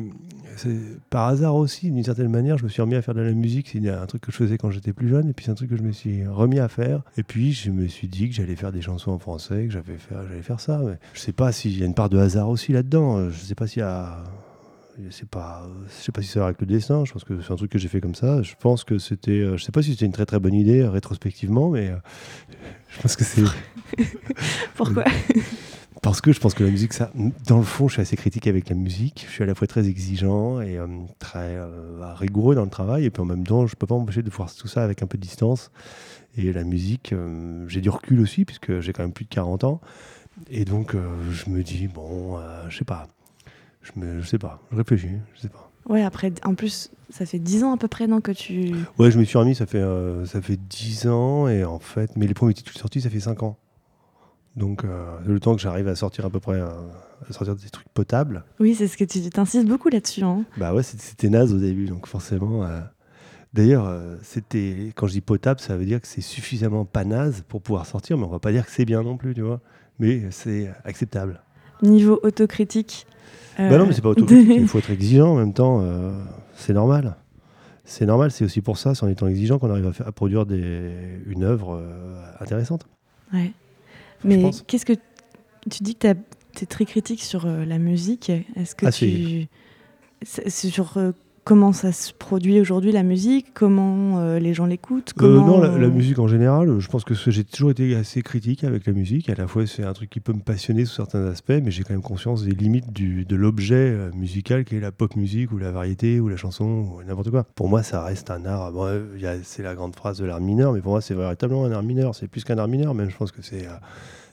[1.10, 3.70] par hasard aussi, d'une certaine manière, je me suis remis à faire de la musique,
[3.72, 5.70] c'est un truc que je faisais quand j'étais plus jeune, et puis c'est un truc
[5.70, 8.56] que je me suis remis à faire, et puis je me suis dit que j'allais
[8.56, 11.78] faire des chansons en français, que j'allais faire, faire ça, mais je sais pas s'il
[11.78, 14.24] y a une part de hasard aussi là-dedans, je sais pas s'il y a...
[15.03, 17.03] Je sais pas, je sais pas si ça avec le dessin.
[17.05, 18.41] Je pense que c'est un truc que j'ai fait comme ça.
[18.41, 20.81] Je pense que c'était, euh, je sais pas si c'était une très très bonne idée
[20.81, 21.97] euh, rétrospectivement, mais euh,
[22.89, 23.43] je pense que c'est
[24.75, 25.03] Pourquoi
[26.05, 27.12] parce que je pense que la musique, ça,
[27.47, 29.25] dans le fond, je suis assez critique avec la musique.
[29.27, 30.86] Je suis à la fois très exigeant et euh,
[31.17, 33.05] très euh, rigoureux dans le travail.
[33.05, 35.08] Et puis en même temps, je peux pas m'empêcher de voir tout ça avec un
[35.08, 35.71] peu de distance.
[36.38, 39.63] Et la musique, euh, j'ai du recul aussi, puisque j'ai quand même plus de 40
[39.63, 39.81] ans.
[40.49, 43.08] Et donc, euh, je me dis, bon, euh, je sais pas.
[43.86, 44.60] Je, me, je sais pas.
[44.71, 45.10] Je réfléchis.
[45.36, 45.71] Je sais pas.
[45.88, 48.74] Ouais, après, en plus, ça fait 10 ans à peu près, non, que tu...
[48.98, 51.48] Ouais, je me suis remis, ça fait, euh, ça fait 10 ans.
[51.48, 53.58] Et en fait, mais les premiers titres sortis, ça fait 5 ans.
[54.56, 56.69] Donc, euh, le temps que j'arrive à sortir à peu près, euh,
[57.30, 58.43] à sortir des trucs potables.
[58.60, 60.24] Oui, c'est ce que tu t'insistes beaucoup là-dessus.
[60.24, 60.45] Hein.
[60.58, 62.63] Bah ouais, c'était- naze au début, donc forcément.
[62.65, 62.80] euh,
[63.54, 63.89] D'ailleurs,
[64.21, 67.86] c'était quand je dis potable, ça veut dire que c'est suffisamment pas naze pour pouvoir
[67.86, 69.62] sortir, mais on va pas dire que c'est bien non plus, tu vois.
[69.98, 71.41] Mais c'est acceptable.
[71.82, 73.08] Niveau autocritique.
[73.58, 76.12] Bah euh, non, mais c'est pas autocritique, il faut être exigeant en même temps, euh,
[76.56, 77.16] c'est normal.
[77.84, 80.12] C'est normal, c'est aussi pour ça, c'est en étant exigeant qu'on arrive à, faire- à
[80.12, 82.88] produire des, une œuvre euh, intéressante.
[83.34, 83.52] Ouais.
[84.24, 84.94] Mais qu'est-ce que
[85.70, 86.14] tu dis que
[86.56, 88.32] tu es très critique sur la musique?
[88.56, 89.48] Est-ce que Ah, tu
[90.24, 90.98] c'est sur
[91.45, 95.77] comment ça se produit aujourd'hui la musique, comment euh, les gens l'écoutent, Euh, non, la,
[95.77, 99.29] la musique en général, je pense que j'ai toujours été assez critique avec la musique.
[99.29, 101.84] À la fois, c'est un truc qui peut me passionner sous certains aspects, mais j'ai
[101.84, 105.51] quand même conscience des limites du- de l'objet euh, musical qui est la pop musique
[105.51, 107.43] ou la variété ou la chanson ou n'importe quoi.
[107.55, 108.71] Pour moi, ça reste un art.
[108.71, 111.71] Bon, euh, c'est la grande phrase de l'art mineur, mais pour moi, c'est véritablement un
[111.71, 112.15] art mineur.
[112.15, 113.10] C'est plus qu'un art mineur, même.
[113.12, 113.67] Je pense que c'est.
[113.67, 113.71] euh,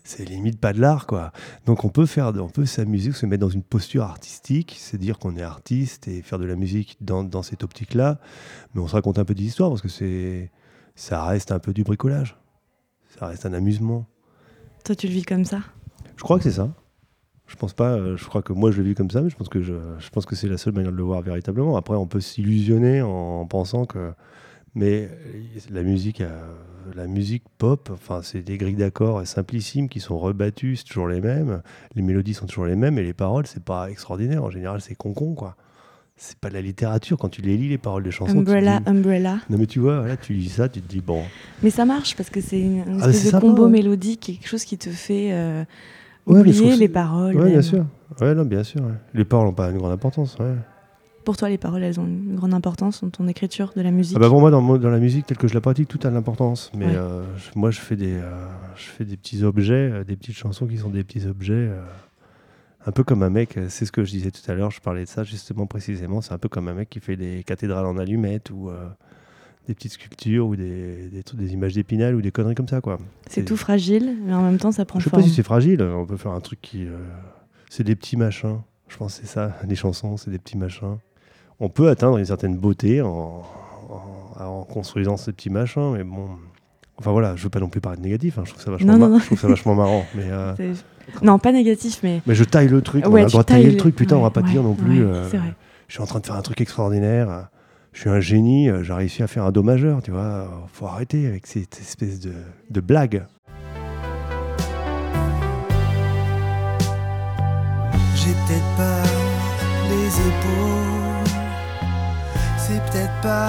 [0.05, 1.33] c'est limite pas de l'art, quoi.
[1.67, 5.19] Donc on peut faire, on peut s'amuser, se mettre dans une posture artistique, c'est dire
[5.19, 8.19] qu'on est artiste et faire de la musique dans, dans cette optique-là,
[8.75, 10.51] mais on se raconte un peu d'histoire parce que c'est,
[10.95, 12.37] ça reste un peu du bricolage,
[13.19, 14.07] ça reste un amusement.
[14.85, 15.61] Toi, tu le vis comme ça?
[16.17, 16.75] Je crois que c'est ça.
[17.47, 19.37] Je pense pas, euh, je crois que moi je le vis comme ça, mais je
[19.37, 21.77] pense que je, je pense que c'est la seule manière de le voir véritablement.
[21.77, 24.13] Après, on peut s'illusionner en, pensant que,
[24.75, 25.11] mais
[25.71, 26.41] la musique, euh,
[26.95, 31.21] la musique pop, enfin c'est des grilles d'accords simplissimes qui sont rebattues, c'est toujours les
[31.21, 31.63] mêmes.
[31.95, 34.45] Les mélodies sont toujours les mêmes et les paroles, c'est pas extraordinaire.
[34.45, 35.57] En général, c'est con-con quoi.
[36.17, 38.33] C'est pas de la littérature quand tu les lis les paroles des chansons.
[38.33, 39.39] tu Umbrella, dis- Umbrella.
[39.51, 41.23] Non mais tu vois, là tu lis ça, tu te dis bon.
[41.63, 43.71] Mais ça marche parce que c'est une, une Ah, espèce de sympa, combo ouais.
[43.71, 45.65] mélodique, quelque chose qui te fait euh,
[46.27, 47.35] Ouais, oublier que les paroles.
[47.35, 47.53] Ouais, même.
[47.53, 47.85] bien sûr.
[48.21, 48.81] Ouais, non, bien sûr.
[48.83, 48.93] ouais.
[49.15, 50.37] Les paroles n'ont pas une grande importance.
[50.39, 50.55] Ouais.
[51.25, 54.17] Pour toi, les paroles, elles ont une grande importance dans ton écriture de la musique.
[54.17, 56.15] Ah bah pour moi, dans, la musique telle que je la pratique, tout a de
[56.15, 56.71] l'importance.
[56.75, 56.93] Mais Ouais.
[56.97, 57.23] euh,
[57.55, 60.79] moi, je fais, des, euh, je fais des petits objets, euh, des petites chansons qui
[60.79, 61.53] sont des petits objets.
[61.55, 61.81] euh,
[62.85, 65.05] un peu comme un mec, c'est ce que je disais tout à l'heure, je parlais
[65.05, 66.21] de ça justement précisément.
[66.21, 68.71] C'est un peu comme un mec qui fait des cathédrales en allumettes ou,
[69.69, 72.81] des petites sculptures ou des, des, trucs- des images d'épinal ou des conneries comme ça,
[72.81, 72.99] quoi.
[73.29, 75.23] C'est tout fragile, mais en même temps, ça prend Je sais forme.
[75.23, 76.89] pas si c'est fragile, on peut faire un truc qui.
[77.71, 78.59] c'est des petits machins.
[78.89, 80.97] Je pense que c'est ça, les chansons, c'est des petits machins.
[81.65, 83.43] On peut atteindre une certaine beauté en,
[83.89, 86.29] en, en construisant ces petits machins, mais bon.
[86.99, 88.93] Enfin voilà, je veux pas non plus parler de négatif, hein, je, trouve ça vachement
[88.93, 89.19] Non, non, mar- non.
[89.21, 90.05] je trouve ça vachement marrant.
[90.17, 90.55] Mais, euh,
[91.23, 92.21] Non, pas négatif, mais.
[92.27, 93.95] mais je taille le truc, on Ouais, a le tu droit de tailler le truc,
[93.95, 95.05] putain, on va ouais, pas dire non plus.
[95.05, 95.55] ouais, euh, c'est vrai.
[95.89, 97.49] je suis en train de faire un truc extraordinaire.
[97.93, 100.67] Je suis un génie, euh, j'ai réussi à faire un do majeur, tu vois.
[100.73, 102.33] Faut arrêter avec cette espèce de,
[102.71, 103.25] de blague.
[108.15, 109.03] J'ai peut-être pas
[109.91, 111.02] les épaules,
[112.73, 113.49] c'est peut-être pas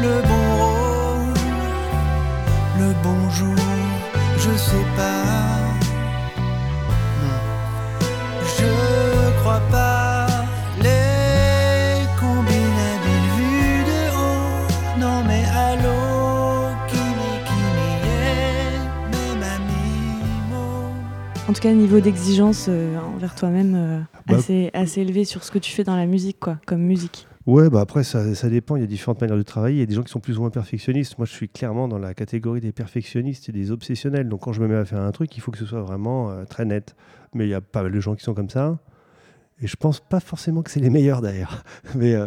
[0.00, 1.34] le bon rôle,
[2.78, 3.54] le bon jour,
[4.36, 5.24] je sais pas.
[7.22, 7.40] Non,
[8.58, 10.26] je crois pas
[10.80, 15.00] les combines habiles vues de haut.
[15.00, 18.78] Non, mais allô, qui m'y, qui m'y est,
[19.10, 20.92] même à mi-mot.
[21.48, 25.50] En tout cas, niveau d'exigence euh, envers toi-même, euh, Bah- assez, assez élevé sur ce
[25.50, 27.26] que tu fais dans la musique, quoi, comme musique.
[27.48, 28.76] Ouais, bah après, ça, ça dépend.
[28.76, 29.76] Il y a différentes manières de travailler.
[29.76, 31.16] Il y a des gens qui sont plus ou moins perfectionnistes.
[31.16, 34.28] Moi, je suis clairement dans la catégorie des perfectionnistes et des obsessionnels.
[34.28, 36.30] Donc, quand je me mets à faire un truc, il faut que ce soit vraiment
[36.30, 36.94] euh, très net.
[37.32, 38.78] Mais il y a pas mal de gens qui sont comme ça.
[39.62, 41.64] Et je pense pas forcément que c'est les meilleurs d'ailleurs.
[41.94, 42.26] Mais euh,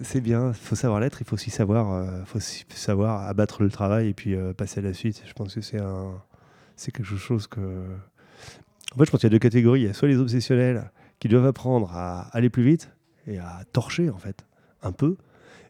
[0.00, 0.50] c'est bien.
[0.50, 1.20] Il faut savoir l'être.
[1.20, 4.84] Il faut aussi savoir, euh, faut aussi savoir abattre le travail et puis passer à
[4.84, 5.24] la suite.
[5.26, 5.80] Je pense que c'est
[6.76, 7.58] c'est quelque chose que.
[8.94, 9.80] En fait, je pense qu'il y a deux catégories.
[9.80, 12.92] Il y a soit les obsessionnels qui doivent apprendre à aller plus vite
[13.26, 14.44] et à torcher en fait
[14.82, 15.16] un peu.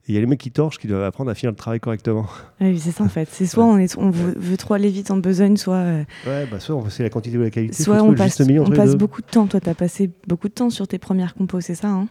[0.08, 1.78] Et il y a les mecs qui torchent qui doivent apprendre à finir le travail
[1.78, 2.26] correctement.
[2.60, 3.28] Oui, c'est ça en fait.
[3.30, 6.46] C'est soit on, est, on veut, veut trop aller vite en besogne, soit, euh, Ouais,
[6.50, 7.82] bah soit on- c'est la quantité ou la qualité.
[7.82, 9.46] soit on passe, on passe beaucoup de temps.
[9.46, 12.08] Toi, t'as passé beaucoup de temps sur tes premières compos, c'est ça hein?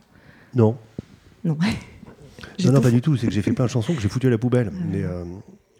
[0.55, 0.77] Non,
[1.43, 1.57] Non.
[2.63, 3.15] Non, non, pas du tout.
[3.17, 4.71] C'est que j'ai fait plein de chansons que j'ai foutu à la poubelle.
[4.73, 4.83] Ah.
[4.91, 5.23] Mais, euh,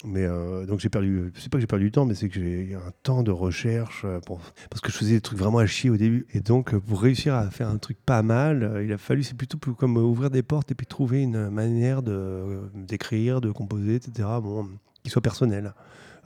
[0.06, 1.32] mais euh, donc j'ai perdu.
[1.36, 3.32] C'est pas que j'ai perdu du temps, mais c'est que j'ai eu un temps de
[3.32, 6.26] recherche euh, pour- parce que je faisais des trucs vraiment à chier au début.
[6.34, 9.36] Et donc euh, pour réussir à faire un truc pas mal, il a fallu c'est
[9.36, 12.02] plutôt comme ouvrir des portes et puis trouver une manière
[12.74, 14.28] d'écrire, de composer, etc.
[14.42, 14.68] Bon,
[15.04, 15.74] qui soit personnel.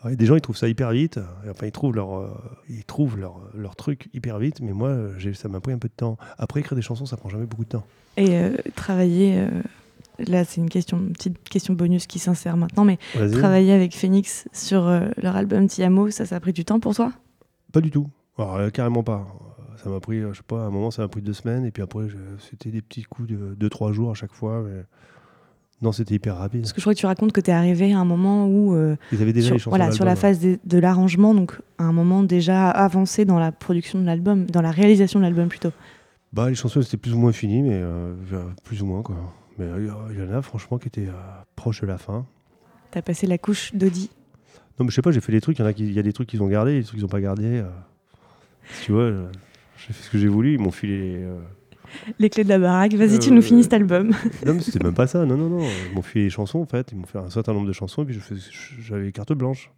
[0.01, 1.19] Alors, il y a des gens ils trouvent ça hyper vite.
[1.49, 2.29] Enfin ils trouvent leur
[2.69, 4.59] ils trouvent leur leur truc hyper vite.
[4.61, 4.95] Mais moi
[5.33, 6.17] ça m'a pris un peu de temps.
[6.37, 7.85] Après écrire des chansons ça prend jamais beaucoup de temps.
[8.17, 8.37] Et
[8.75, 9.47] travailler,
[10.27, 12.97] là c'est une question, une petite question bonus qui s'insère maintenant, mais
[13.31, 16.95] travailler avec Phoenix sur euh, leur album Tiamo, ça, ça a pris du temps pour
[16.95, 17.11] toi?
[17.71, 18.07] Pas du tout.
[18.37, 19.27] Alors, euh, carrément pas.
[19.83, 21.65] Ça m'a pris, euh, je sais pas, à un moment, ça m'a pris deux semaines,
[21.65, 22.05] et puis après,
[22.39, 24.63] c'était des petits coups de deux, trois jours à chaque fois.
[24.63, 24.83] mais
[25.81, 26.61] Non, c'était hyper rapide.
[26.61, 28.75] Parce que je crois que tu racontes que tu es arrivé à un moment où,
[28.75, 29.69] euh, Ils avaient déjà sur, les chansons.
[29.71, 33.51] voilà, sur la phase de, de l'arrangement, donc à un moment déjà avancé dans la
[33.51, 35.71] production de l'album, dans la réalisation de l'album plutôt.
[36.31, 38.13] Bah, les chansons, c'était plus ou moins fini, mais euh,
[38.63, 39.15] plus ou moins, quoi.
[39.57, 41.11] Mais euh, il y en a, franchement, qui étaient euh,
[41.55, 42.25] proches de la fin.
[42.91, 44.09] Tu as passé la couche d'Audi?
[44.79, 45.99] Non, mais je sais pas, j'ai fait des trucs, il y en a, qui- y
[45.99, 47.59] a des trucs qu'ils ont gardés, des trucs qu'ils ont pas gardés.
[47.59, 47.69] euh.
[48.83, 49.27] Tu vois, euh,
[49.77, 51.23] j'ai fait ce que j'ai voulu, ils m'ont filé les.
[51.23, 51.39] euh,
[52.17, 54.11] Les clés de la baraque, vas-y, tu Euh, nous finis cet album.
[54.45, 55.25] Non, mais c'était même pas ça.
[55.25, 55.67] Non, non, non.
[55.89, 56.91] Ils m'ont fait les chansons, en fait.
[56.91, 58.19] Ils m'ont fait un certain nombre de chansons, et puis
[58.81, 59.69] j'avais carte blanche.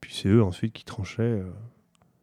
[0.00, 1.22] Puis c'est eux ensuite qui tranchaient.
[1.22, 1.44] euh,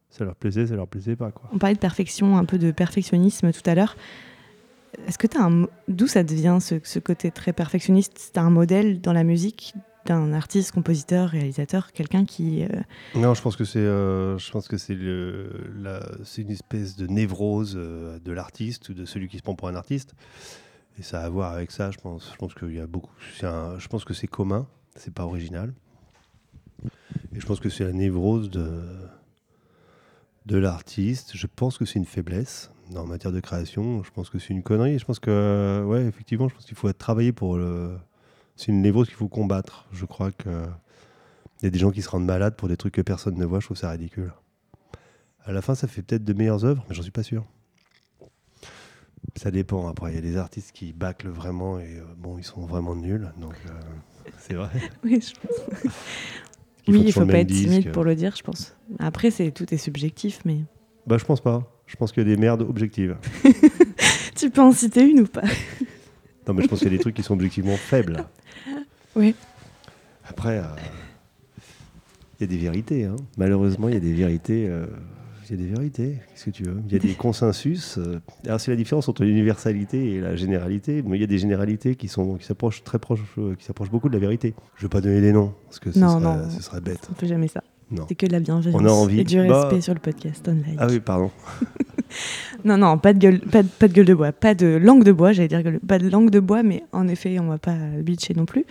[0.10, 1.50] ça leur plaisait, ça leur plaisait pas, quoi.
[1.54, 3.96] On parlait de perfection, un peu de perfectionnisme tout à l'heure.
[5.08, 5.68] Est-ce que tu un.
[5.88, 8.32] D'où ça devient ce, ce côté très perfectionniste?
[8.34, 9.74] Tu as un modèle dans la musique
[10.06, 12.64] d'un artiste, compositeur, réalisateur, quelqu'un qui.
[12.64, 12.68] euh,
[13.16, 14.38] Non, je pense que c'est, euh,
[16.38, 19.76] une espèce de névrose euh, de l'artiste ou de celui qui se prend pour un
[19.76, 20.16] artiste.
[20.98, 22.30] Et ça a à voir avec ça, je pense.
[22.32, 23.12] Je pense qu'il y a beaucoup.
[23.44, 25.74] un- je pense que c'est commun, c'est pas original.
[27.36, 28.82] Et je pense que c'est la névrose de
[30.46, 31.32] de l'artiste.
[31.36, 34.04] Je pense que c'est une faiblesse en matière de création.
[34.04, 35.00] Je pense que c'est une connerie.
[35.00, 37.98] Je pense que, ouais, effectivement, je pense qu'il faut travailler pour le.
[38.56, 39.88] C'est une névrose qu'il faut combattre.
[39.92, 40.66] Je crois que
[41.62, 43.46] il y a des gens qui se rendent malades pour des trucs que personne ne
[43.46, 43.60] voit.
[43.60, 44.32] Je trouve ça ridicule.
[45.44, 47.46] À la fin, ça fait peut-être de meilleures œuvres, mais j'en suis pas sûr.
[49.36, 49.88] Ça dépend.
[49.88, 52.96] Après, il y a des artistes qui bâclent vraiment et euh, bon, ils sont vraiment
[52.96, 53.32] nuls.
[53.40, 53.72] Donc, euh,
[54.38, 54.70] c'est vrai.
[55.04, 55.94] Oui, je pense.
[56.88, 57.92] Oui, il faut pas être timide disque.
[57.92, 58.76] pour le dire, je pense.
[59.00, 60.64] Après, c'est tout est subjectif, mais
[61.06, 61.64] Bah, je pense pas.
[61.90, 63.18] Je pense qu'il y a des merdes objectives.
[64.36, 65.42] tu peux en citer une ou pas?
[66.48, 68.26] Non, mais je pense qu'il y a des trucs qui sont objectivement faibles.
[69.16, 69.34] Oui.
[70.28, 70.64] Après, euh,
[72.40, 73.06] il y a des vérités.
[73.06, 73.16] hein.
[73.38, 74.68] Malheureusement, il y a des vérités.
[74.70, 74.86] euh,
[75.46, 76.18] Il y a des vérités.
[76.30, 76.78] Qu'est-ce que tu veux?
[76.88, 77.98] Il y a des consensus.
[77.98, 78.20] euh.
[78.46, 81.02] Alors, c'est la différence entre l'universalité et la généralité.
[81.04, 83.22] Mais il y a des généralités qui sont qui s'approchent très proches,
[83.58, 84.54] qui s'approchent beaucoup de la vérité.
[84.76, 86.50] Je veux pas donner des noms parce que ce, Non, serait, non.
[86.52, 87.08] ce serait bête.
[87.12, 87.64] On fait jamais ça.
[88.08, 89.20] C'est que de la bienveillance On a envie.
[89.22, 90.76] et du Bah- respect sur le podcast online.
[90.78, 91.32] Ah oui, pardon.
[92.66, 95.04] Non, non, pas de gueule, pas de, pas de gueule de bois, pas de langue
[95.04, 97.60] de bois, j'allais dire gueule- pas de langue de bois, mais en effet, on va
[97.60, 98.66] pas bitcher non plus.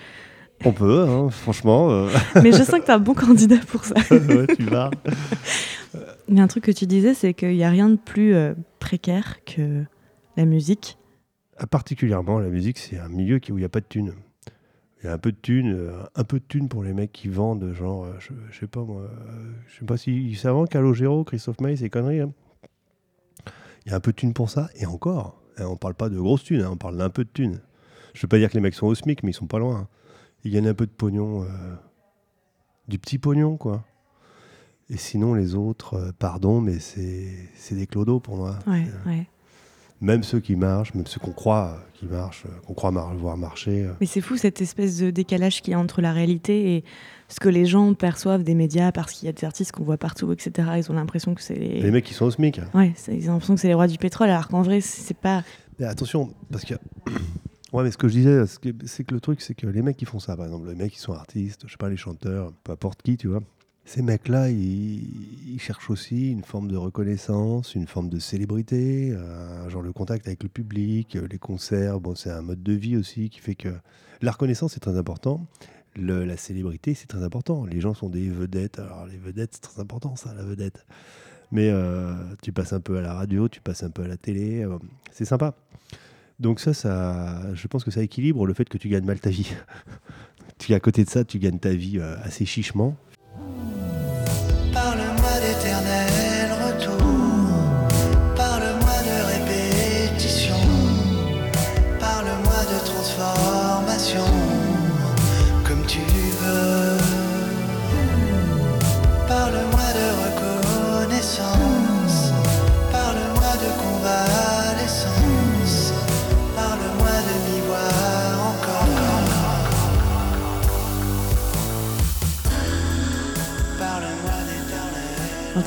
[0.65, 1.89] On peut, hein, franchement.
[1.91, 2.09] euh,
[2.43, 3.95] Mais je sens que t'es un bon candidat pour ça.
[4.11, 4.91] ouais, tu vas.
[6.37, 9.39] A un truc que tu disais, c'est qu'il n'y a rien de plus euh, précaire
[9.47, 9.85] que
[10.37, 10.99] la musique.
[11.59, 14.13] Ah, Particulièrement, la musique, c'est un milieu où il n'y a pas de thunes.
[15.01, 17.13] Il y a un peu de thunes, euh, un peu de thunes pour les mecs
[17.13, 20.53] qui vendent, genre, euh, je, je sais pas moi, euh, je sais pas si ça
[20.53, 22.21] vend Calogero, Christophe Maé, ces conneries.
[22.21, 22.33] hein.
[23.87, 26.09] Il y a un peu de thunes pour ça, et encore, hein, on parle pas
[26.09, 27.61] de grosses thunes, hein, on parle d'un peu de thunes.
[28.15, 29.77] Je veux pas dire que les mecs sont au SMIC, mais ils sont pas loin.
[29.83, 29.89] hein.
[30.45, 31.47] Ils gagnent un peu de pognon,
[32.89, 33.85] du petit pognon, quoi.
[34.91, 38.59] Et sinon, les autres, pardon, mais c'est des clodos pour moi.
[38.67, 39.29] Ouais, ouais.
[40.01, 43.15] Même ceux qui marchent, même ceux qu'on croit euh, qui marchent, euh, qu'on croit mar-
[43.17, 43.85] voir marcher.
[43.85, 43.93] euh.
[44.01, 46.85] Mais c'est fou cette espèce de décalage qu'il y a entre la réalité et
[47.29, 49.99] ce que les gens perçoivent des médias parce qu'il y a des artistes qu'on voit
[49.99, 50.69] partout, etc.
[50.79, 51.81] Ils ont l'impression que c'est les.
[51.83, 52.61] Les mecs qui sont au SMIC.
[52.75, 55.17] Ouais, c'est- ils ont l'impression que c'est les rois du pétrole, alors qu'en vrai, c'est
[55.17, 55.43] pas.
[55.79, 56.75] Mais attention, parce que.
[57.71, 58.45] Ouais, mais ce que je disais,
[58.87, 60.91] c'est que le truc, c'est que les mecs qui font ça, par exemple, les mecs
[60.93, 63.41] qui sont artistes, je sais pas, les chanteurs, peu importe qui, tu vois,
[63.89, 69.81] ces mecs-là, ils, cherchent aussi une forme de reconnaissance, une forme de célébrité, euh, genre
[69.81, 73.31] le contact avec le public, euh, les concerts, bon, c'est un mode de vie aussi
[73.31, 73.71] qui fait que
[74.21, 75.47] la reconnaissance, c'est très important.
[75.97, 77.65] La célébrité, c'est très important.
[77.65, 78.79] Les gens sont des vedettes.
[78.79, 80.85] Alors, les vedettes, c'est très important, ça, la vedette.
[81.51, 84.19] Mais euh, tu passes un peu à la radio, tu passes un peu à la
[84.19, 84.65] télé.
[84.65, 84.79] euh,
[85.13, 85.55] c'est sympa.
[86.41, 89.31] Donc ça, ça, je pense que ça équilibre le fait que tu gagnes mal ta
[89.31, 89.51] vie.
[90.71, 92.95] à côté de ça, tu gagnes ta vie assez chichement.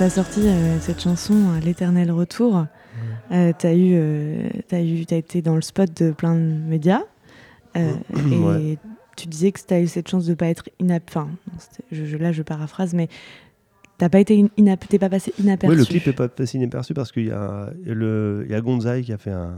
[0.01, 2.65] Quand t'as sorti euh, cette chanson, euh, L'éternel retour,
[3.31, 7.03] euh, t'as eu, euh, t'as eu, t'as été dans le spot de plein de médias.
[7.77, 7.93] euh,
[8.31, 8.79] et Ouais.
[9.15, 11.03] tu disais que t'as eu cette chance de pas être inap...
[11.07, 11.29] Enfin,
[11.91, 13.09] je, je- là, je paraphrase, mais
[13.99, 14.43] t'as pas été
[14.89, 15.71] t'es pas passé inaperçu.
[15.75, 18.61] Oui, le clip est pas passé inaperçu parce qu'il y a, le, il y a
[18.61, 19.53] Gonzaï qui a fait un,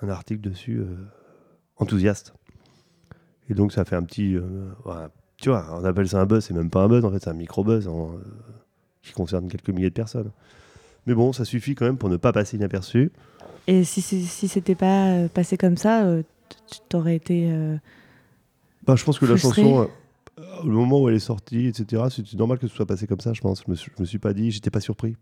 [0.00, 0.96] un article dessus, euh,
[1.76, 2.32] enthousiaste.
[3.50, 4.34] Et donc ça fait un petit...
[4.34, 7.10] euh, ouais, tu vois, on appelle ça un buzz, c'est même pas un buzz, en
[7.10, 8.18] fait, c'est un micro-buzz en, euh,
[9.04, 10.30] qui concerne quelques milliers de personnes.
[11.06, 13.10] Mais bon, ça suffit quand même pour ne pas passer inaperçu.
[13.66, 16.22] Et si, si, si c'était pas euh, passé comme ça, euh,
[16.70, 17.50] tu t'aurais été.
[17.50, 17.76] euh,
[18.86, 19.88] Bah, je pense que la chanson,
[20.38, 23.20] euh, au moment où elle est sortie, etc., c'est normal que ce soit passé comme
[23.20, 23.62] ça, je pense.
[23.66, 25.16] Je me je me suis pas dit, j'étais pas surpris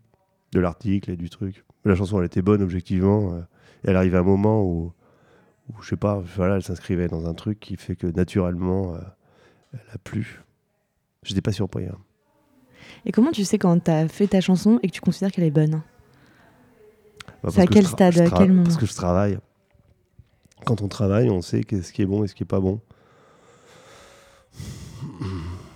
[0.53, 1.63] de l'article et du truc.
[1.85, 3.33] La chanson, elle était bonne, objectivement.
[3.33, 3.39] euh,
[3.85, 4.93] et elle arrivait à un moment où,
[5.69, 8.99] où je sais pas, voilà, elle s'inscrivait dans un truc qui fait que naturellement, euh,
[9.73, 10.41] elle a plu.
[11.23, 11.85] J'étais pas surpris.
[11.87, 11.97] hein.
[13.05, 15.51] Et comment tu sais quand t'as fait ta chanson et que tu considères qu'elle est
[15.51, 15.81] bonne?
[17.43, 18.63] Bah, C'est à quel stade, à quel moment?
[18.63, 19.37] Parce que je travaille.
[20.65, 22.79] Quand on travaille, on sait qu'est-ce qui est bon et ce qui est pas bon.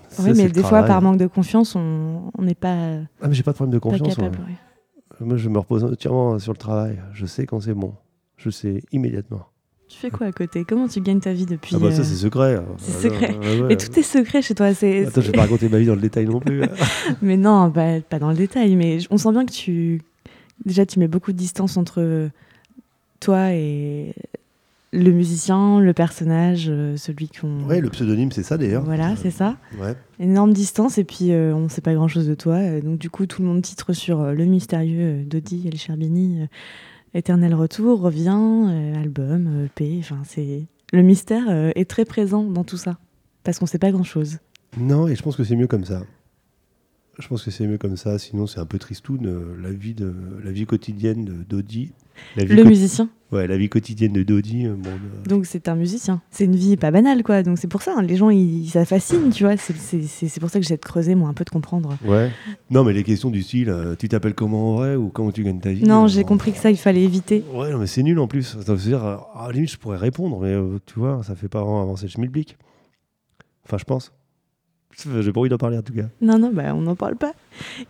[0.09, 3.43] Ça, Oui, mais des fois, par manque de confiance, on n'est pas, Ah, mais j'ai
[3.43, 4.15] pas de problème de confiance.
[4.15, 4.37] capable.
[4.37, 4.47] moi.
[4.47, 5.25] ouais.
[5.25, 7.01] Moi, je me repose entièrement sur le travail.
[7.13, 7.93] Je sais quand c'est bon.
[8.37, 9.47] Je sais immédiatement.
[9.89, 10.65] Tu fais quoi à côté?
[10.65, 12.59] Comment tu gagnes ta vie depuis ah bah ça, euh, c'est secret.
[12.77, 13.37] c'est Ah, secret.
[13.37, 13.67] ouais, ouais.
[13.69, 14.73] Mais tout est secret chez toi.
[14.73, 16.61] C'est, Attends, je vais pas raconter ma vie dans le détail non plus.
[17.21, 18.75] mais non, bah, pas dans le détail.
[18.75, 20.01] Mais on sent bien que tu.
[20.65, 22.29] Déjà, tu mets beaucoup de distance entre
[23.19, 24.13] toi et
[24.93, 27.63] le musicien, le personnage, euh, celui qu'on.
[27.65, 28.83] ouais, le pseudonyme, c'est ça d'ailleurs.
[28.83, 29.57] Voilà, c'est ça.
[29.79, 29.95] Ouais.
[30.19, 32.55] Énorme distance et puis euh, on ne sait pas grand chose de toi.
[32.55, 35.77] Euh, donc du coup, tout le monde titre sur euh, le mystérieux euh, Dodi El
[35.77, 36.45] Cherbini, euh,
[37.13, 39.97] Éternel Retour, revient, euh, album, euh, EP.
[39.99, 42.97] Enfin, c'est le mystère euh, est très présent dans tout ça
[43.43, 44.39] parce qu'on ne sait pas grand chose.
[44.77, 46.03] Non, et je pense que c'est mieux comme ça.
[47.19, 48.19] Je pense que c'est mieux comme ça.
[48.19, 49.25] Sinon, c'est un peu tristoun.
[49.25, 51.91] euh, la vie de la vie quotidienne de Dodi.
[52.35, 54.65] La vie Le musicien, Ouais, la vie quotidienne de Dodi.
[54.65, 56.21] euh, bon, euh, donc c'est un musicien.
[56.31, 57.43] C'est une vie pas banale quoi.
[57.43, 59.57] Donc c'est pour ça, hein, les gens ils, ça fascine, tu vois.
[59.57, 61.97] C'est- pour ça que j'ai de creuser moi un peu de comprendre.
[62.05, 62.31] Ouais.
[62.69, 65.43] Non, mais les questions du style, euh, tu t'appelles comment en vrai ou comment tu
[65.43, 67.43] gagnes ta vie Non, euh, j'ai compris que ça il fallait éviter.
[67.53, 68.57] Ouais, non, mais c'est nul en plus.
[68.63, 71.61] Ça veut dire, à la limite, je pourrais répondre, mais tu vois, ça fait pas
[71.61, 72.57] vraiment avancer le schmilblick.
[73.65, 74.13] Enfin, je pense.
[75.21, 76.07] J'ai pas envie d'en parler en tout cas.
[76.21, 77.33] Non non, bah on n'en parle pas.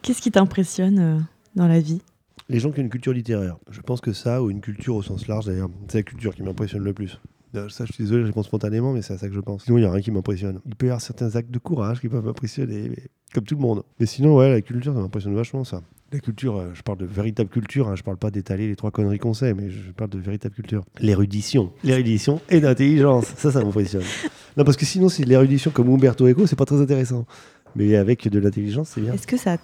[0.01, 1.17] Qu'est-ce qui t'impressionne euh,
[1.55, 2.01] dans la vie?
[2.49, 3.57] Les gens qui ont une culture littéraire.
[3.71, 6.43] Je pense que ça, ou une culture au sens large d'ailleurs, c'est la culture qui
[6.43, 7.19] m'impressionne le plus.
[7.55, 9.63] Euh, Ça, je suis désolé, je réponds spontanément, mais c'est à ça que je pense.
[9.63, 10.59] Sinon, il n'y a rien qui m'impressionne.
[10.65, 13.61] Il peut y avoir certains actes de courage qui peuvent m'impressionner, mais- comme tout le
[13.61, 13.83] monde.
[13.99, 15.81] Mais sinon, ouais, la culture, ça m'impressionne vachement, ça.
[16.13, 18.91] La culture, euh, je parle de véritable culture, hein, je parle pas d'étaler les trois
[18.91, 20.85] conneries qu'on sait, mais je parle de véritable culture.
[20.99, 21.73] L'érudition.
[21.83, 23.25] L'érudition et l'intelligence.
[23.37, 24.03] Ça, ça m'impressionne.
[24.55, 27.25] Non, parce que sinon, c'est de l'érudition comme Umberto Eco, c'est pas très intéressant.
[27.75, 29.11] Mais avec de l'intelligence, c'est bien.
[29.13, 29.57] Est-ce que ça,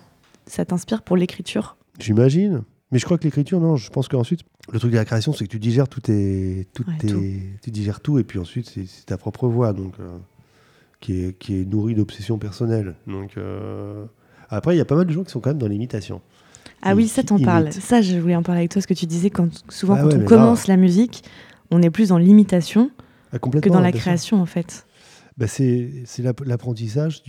[0.46, 1.78] ça t'inspire pour l'écriture?
[1.98, 2.64] J'imagine.
[2.92, 4.42] Mais je crois que l'écriture, non, je pense qu'ensuite,
[4.72, 7.24] le truc de la création, c'est que tu digères tout tes, tout Ouais, tes- tout.
[7.64, 10.18] tu digères tout, et puis ensuite, c'est c'est ta propre voix, donc, euh,
[11.00, 12.96] qui, est, qui est nourrie d'obsessions personnelles.
[13.08, 14.06] Donc, euh,
[14.50, 16.22] Après, il y a pas mal de gens qui sont quand même dans l'imitation.
[16.86, 17.72] Ah oui, ça t'en parle.
[17.72, 20.08] Ça, je voulais en parler avec toi, ce que tu disais quand souvent Ah quand
[20.10, 21.24] ouais, on commence la musique,
[21.72, 22.92] on est plus dans l'imitation
[23.32, 24.86] Ah, que dans la création en fait.
[25.38, 27.24] Bah, c'est c'est l'app- l'apprentissage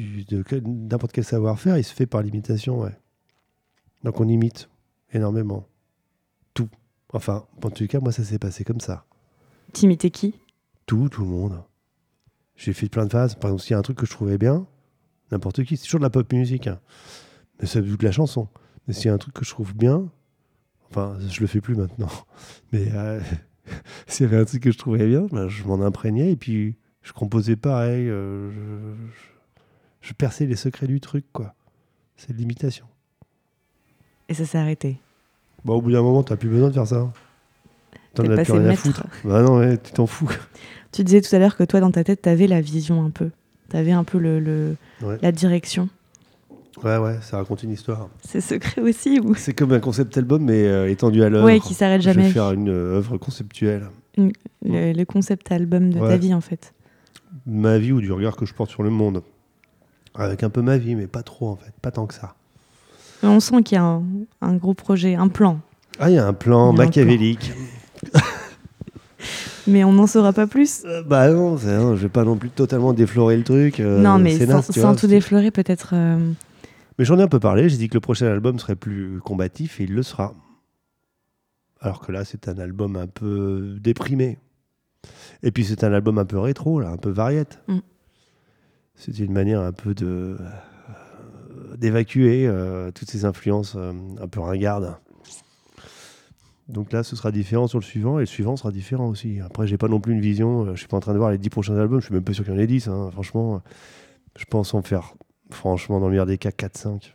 [0.62, 2.96] n'importe quel savoir-faire, il se fait par l'imitation, ouais.
[4.02, 4.68] Donc on imite
[5.12, 5.66] énormément.
[6.52, 6.68] Tout.
[7.12, 9.06] Enfin, en tout cas, moi, ça s'est passé comme ça.
[9.72, 10.34] T'imitais qui?
[10.86, 11.62] Tout, tout le monde.
[12.56, 13.34] J'ai fait plein de phases.
[13.36, 14.66] Par exemple, s'il y a un truc que je trouvais bien,
[15.32, 16.66] n'importe qui, c'est toujours de la pop musique.
[16.66, 16.78] hein.
[17.60, 18.48] Mais ça veut de la chanson.
[18.86, 20.08] Mais s'il y a un truc que je trouve bien,
[20.90, 22.10] enfin, je le fais plus maintenant.
[22.72, 23.20] Mais euh,
[24.06, 26.76] s'il y avait un truc que je trouvais bien, ben, je m'en imprégnais et puis
[27.02, 28.08] je composais pareil.
[28.08, 28.50] euh,
[30.00, 31.54] je, perçais les secrets du truc, quoi.
[32.16, 32.86] C'est de l'imitation.
[34.28, 34.98] Et ça s'est arrêté.
[35.64, 37.10] Bon, au bout d'un moment, t'as plus besoin de faire ça.
[38.14, 39.06] T'en T'es as plus rien à foutre.
[39.24, 40.30] Bah non, ouais, tu t'en fous.
[40.92, 43.30] Tu disais tout à l'heure que toi, dans ta tête, t'avais la vision un peu.
[43.68, 45.18] T'avais un peu le, le- Ouais.
[45.22, 45.88] la direction.
[46.82, 48.08] Ouais, ouais, ça raconte une histoire.
[48.26, 49.34] C'est secret aussi ou?
[49.36, 51.44] C'est comme un concept album, mais euh, étendu à l'œuvre.
[51.46, 52.30] Ouais, qui s'arrête Je vais jamais.
[52.30, 53.86] faire une euh, œuvre conceptuelle.
[54.16, 56.18] Le, le concept album de ta Ouais.
[56.18, 56.72] vie en fait.
[57.46, 59.22] Ma vie ou du regard que je porte sur le monde.
[60.16, 61.72] Avec un peu ma vie, mais pas trop en fait.
[61.82, 62.34] Pas tant que ça.
[63.22, 64.02] On sent qu'il y a un,
[64.42, 65.60] un gros projet, un plan.
[65.98, 67.52] Ah, il y a un plan un machiavélique.
[69.66, 70.82] Mais on n'en saura pas plus.
[70.84, 73.80] Euh, bah non, non, je vais pas non plus totalement déflorer le truc.
[73.80, 75.90] euh, non, mais sans, vois, tout déflorer, peut-être.
[75.94, 76.18] euh,
[76.98, 77.68] Mais j'en ai un peu parlé.
[77.68, 80.34] J'ai dit que le prochain album serait plus combatif et il le sera.
[81.80, 84.38] Alors que là, c'est un album un peu déprimé.
[85.42, 87.60] Et puis c'est un album un peu rétro, là, un peu variette.
[87.68, 87.78] Mm.
[88.94, 94.40] C'était une manière un peu de euh, d'évacuer euh, toutes ces influences euh, un peu
[94.40, 94.96] ringardes.
[96.68, 99.40] Donc là, ce sera différent sur le suivant et le suivant sera différent aussi.
[99.40, 100.64] Après, j'ai pas non plus une vision.
[100.64, 102.00] euh, Je suis pas en train de voir les 10 prochains albums.
[102.00, 102.88] Je suis même pas sûr qu'il y en ait 10.
[102.88, 103.10] hein.
[103.12, 103.60] Franchement,
[104.38, 105.14] je pense en faire,
[105.50, 107.14] franchement, dans le meilleur des cas, 4-5.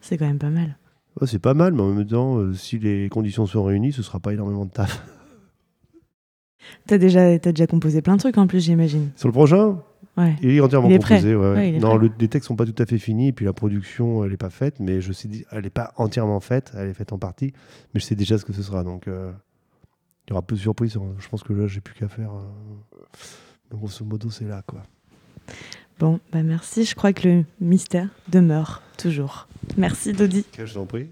[0.00, 0.76] C'est quand même pas mal.
[1.20, 4.02] Ouais, c'est pas mal, mais en même temps, euh, si les conditions sont réunies, ce
[4.02, 5.02] sera pas énormément de taf.
[6.86, 9.10] T'as déjà, t'as déjà composé plein de trucs en plus, j'imagine.
[9.16, 9.82] Sur le prochain,
[10.16, 10.34] Ouais.
[10.42, 11.16] il est entièrement Il est prêt.
[11.16, 11.34] composé.
[11.36, 11.54] ouais, ouais.
[11.54, 13.44] Ouais, il est non, le- les textes sont pas tout à fait finis, et puis
[13.44, 16.88] la production, elle est pas faite, mais je sais, elle est pas entièrement faite, elle
[16.88, 17.52] est faite en partie,
[17.92, 19.30] mais je sais déjà ce que ce sera, donc euh,
[20.26, 20.96] il y aura peu de surprises.
[20.96, 21.14] hein.
[21.18, 22.30] Je pense que là, j'ai plus qu'à faire.
[22.32, 24.82] euh, grosso modo, c'est là, quoi.
[25.98, 26.84] Bon, bah merci.
[26.84, 29.46] Je crois que le mystère demeure toujours.
[29.76, 30.44] Merci, Dodi.
[30.58, 31.08] je t'en prie.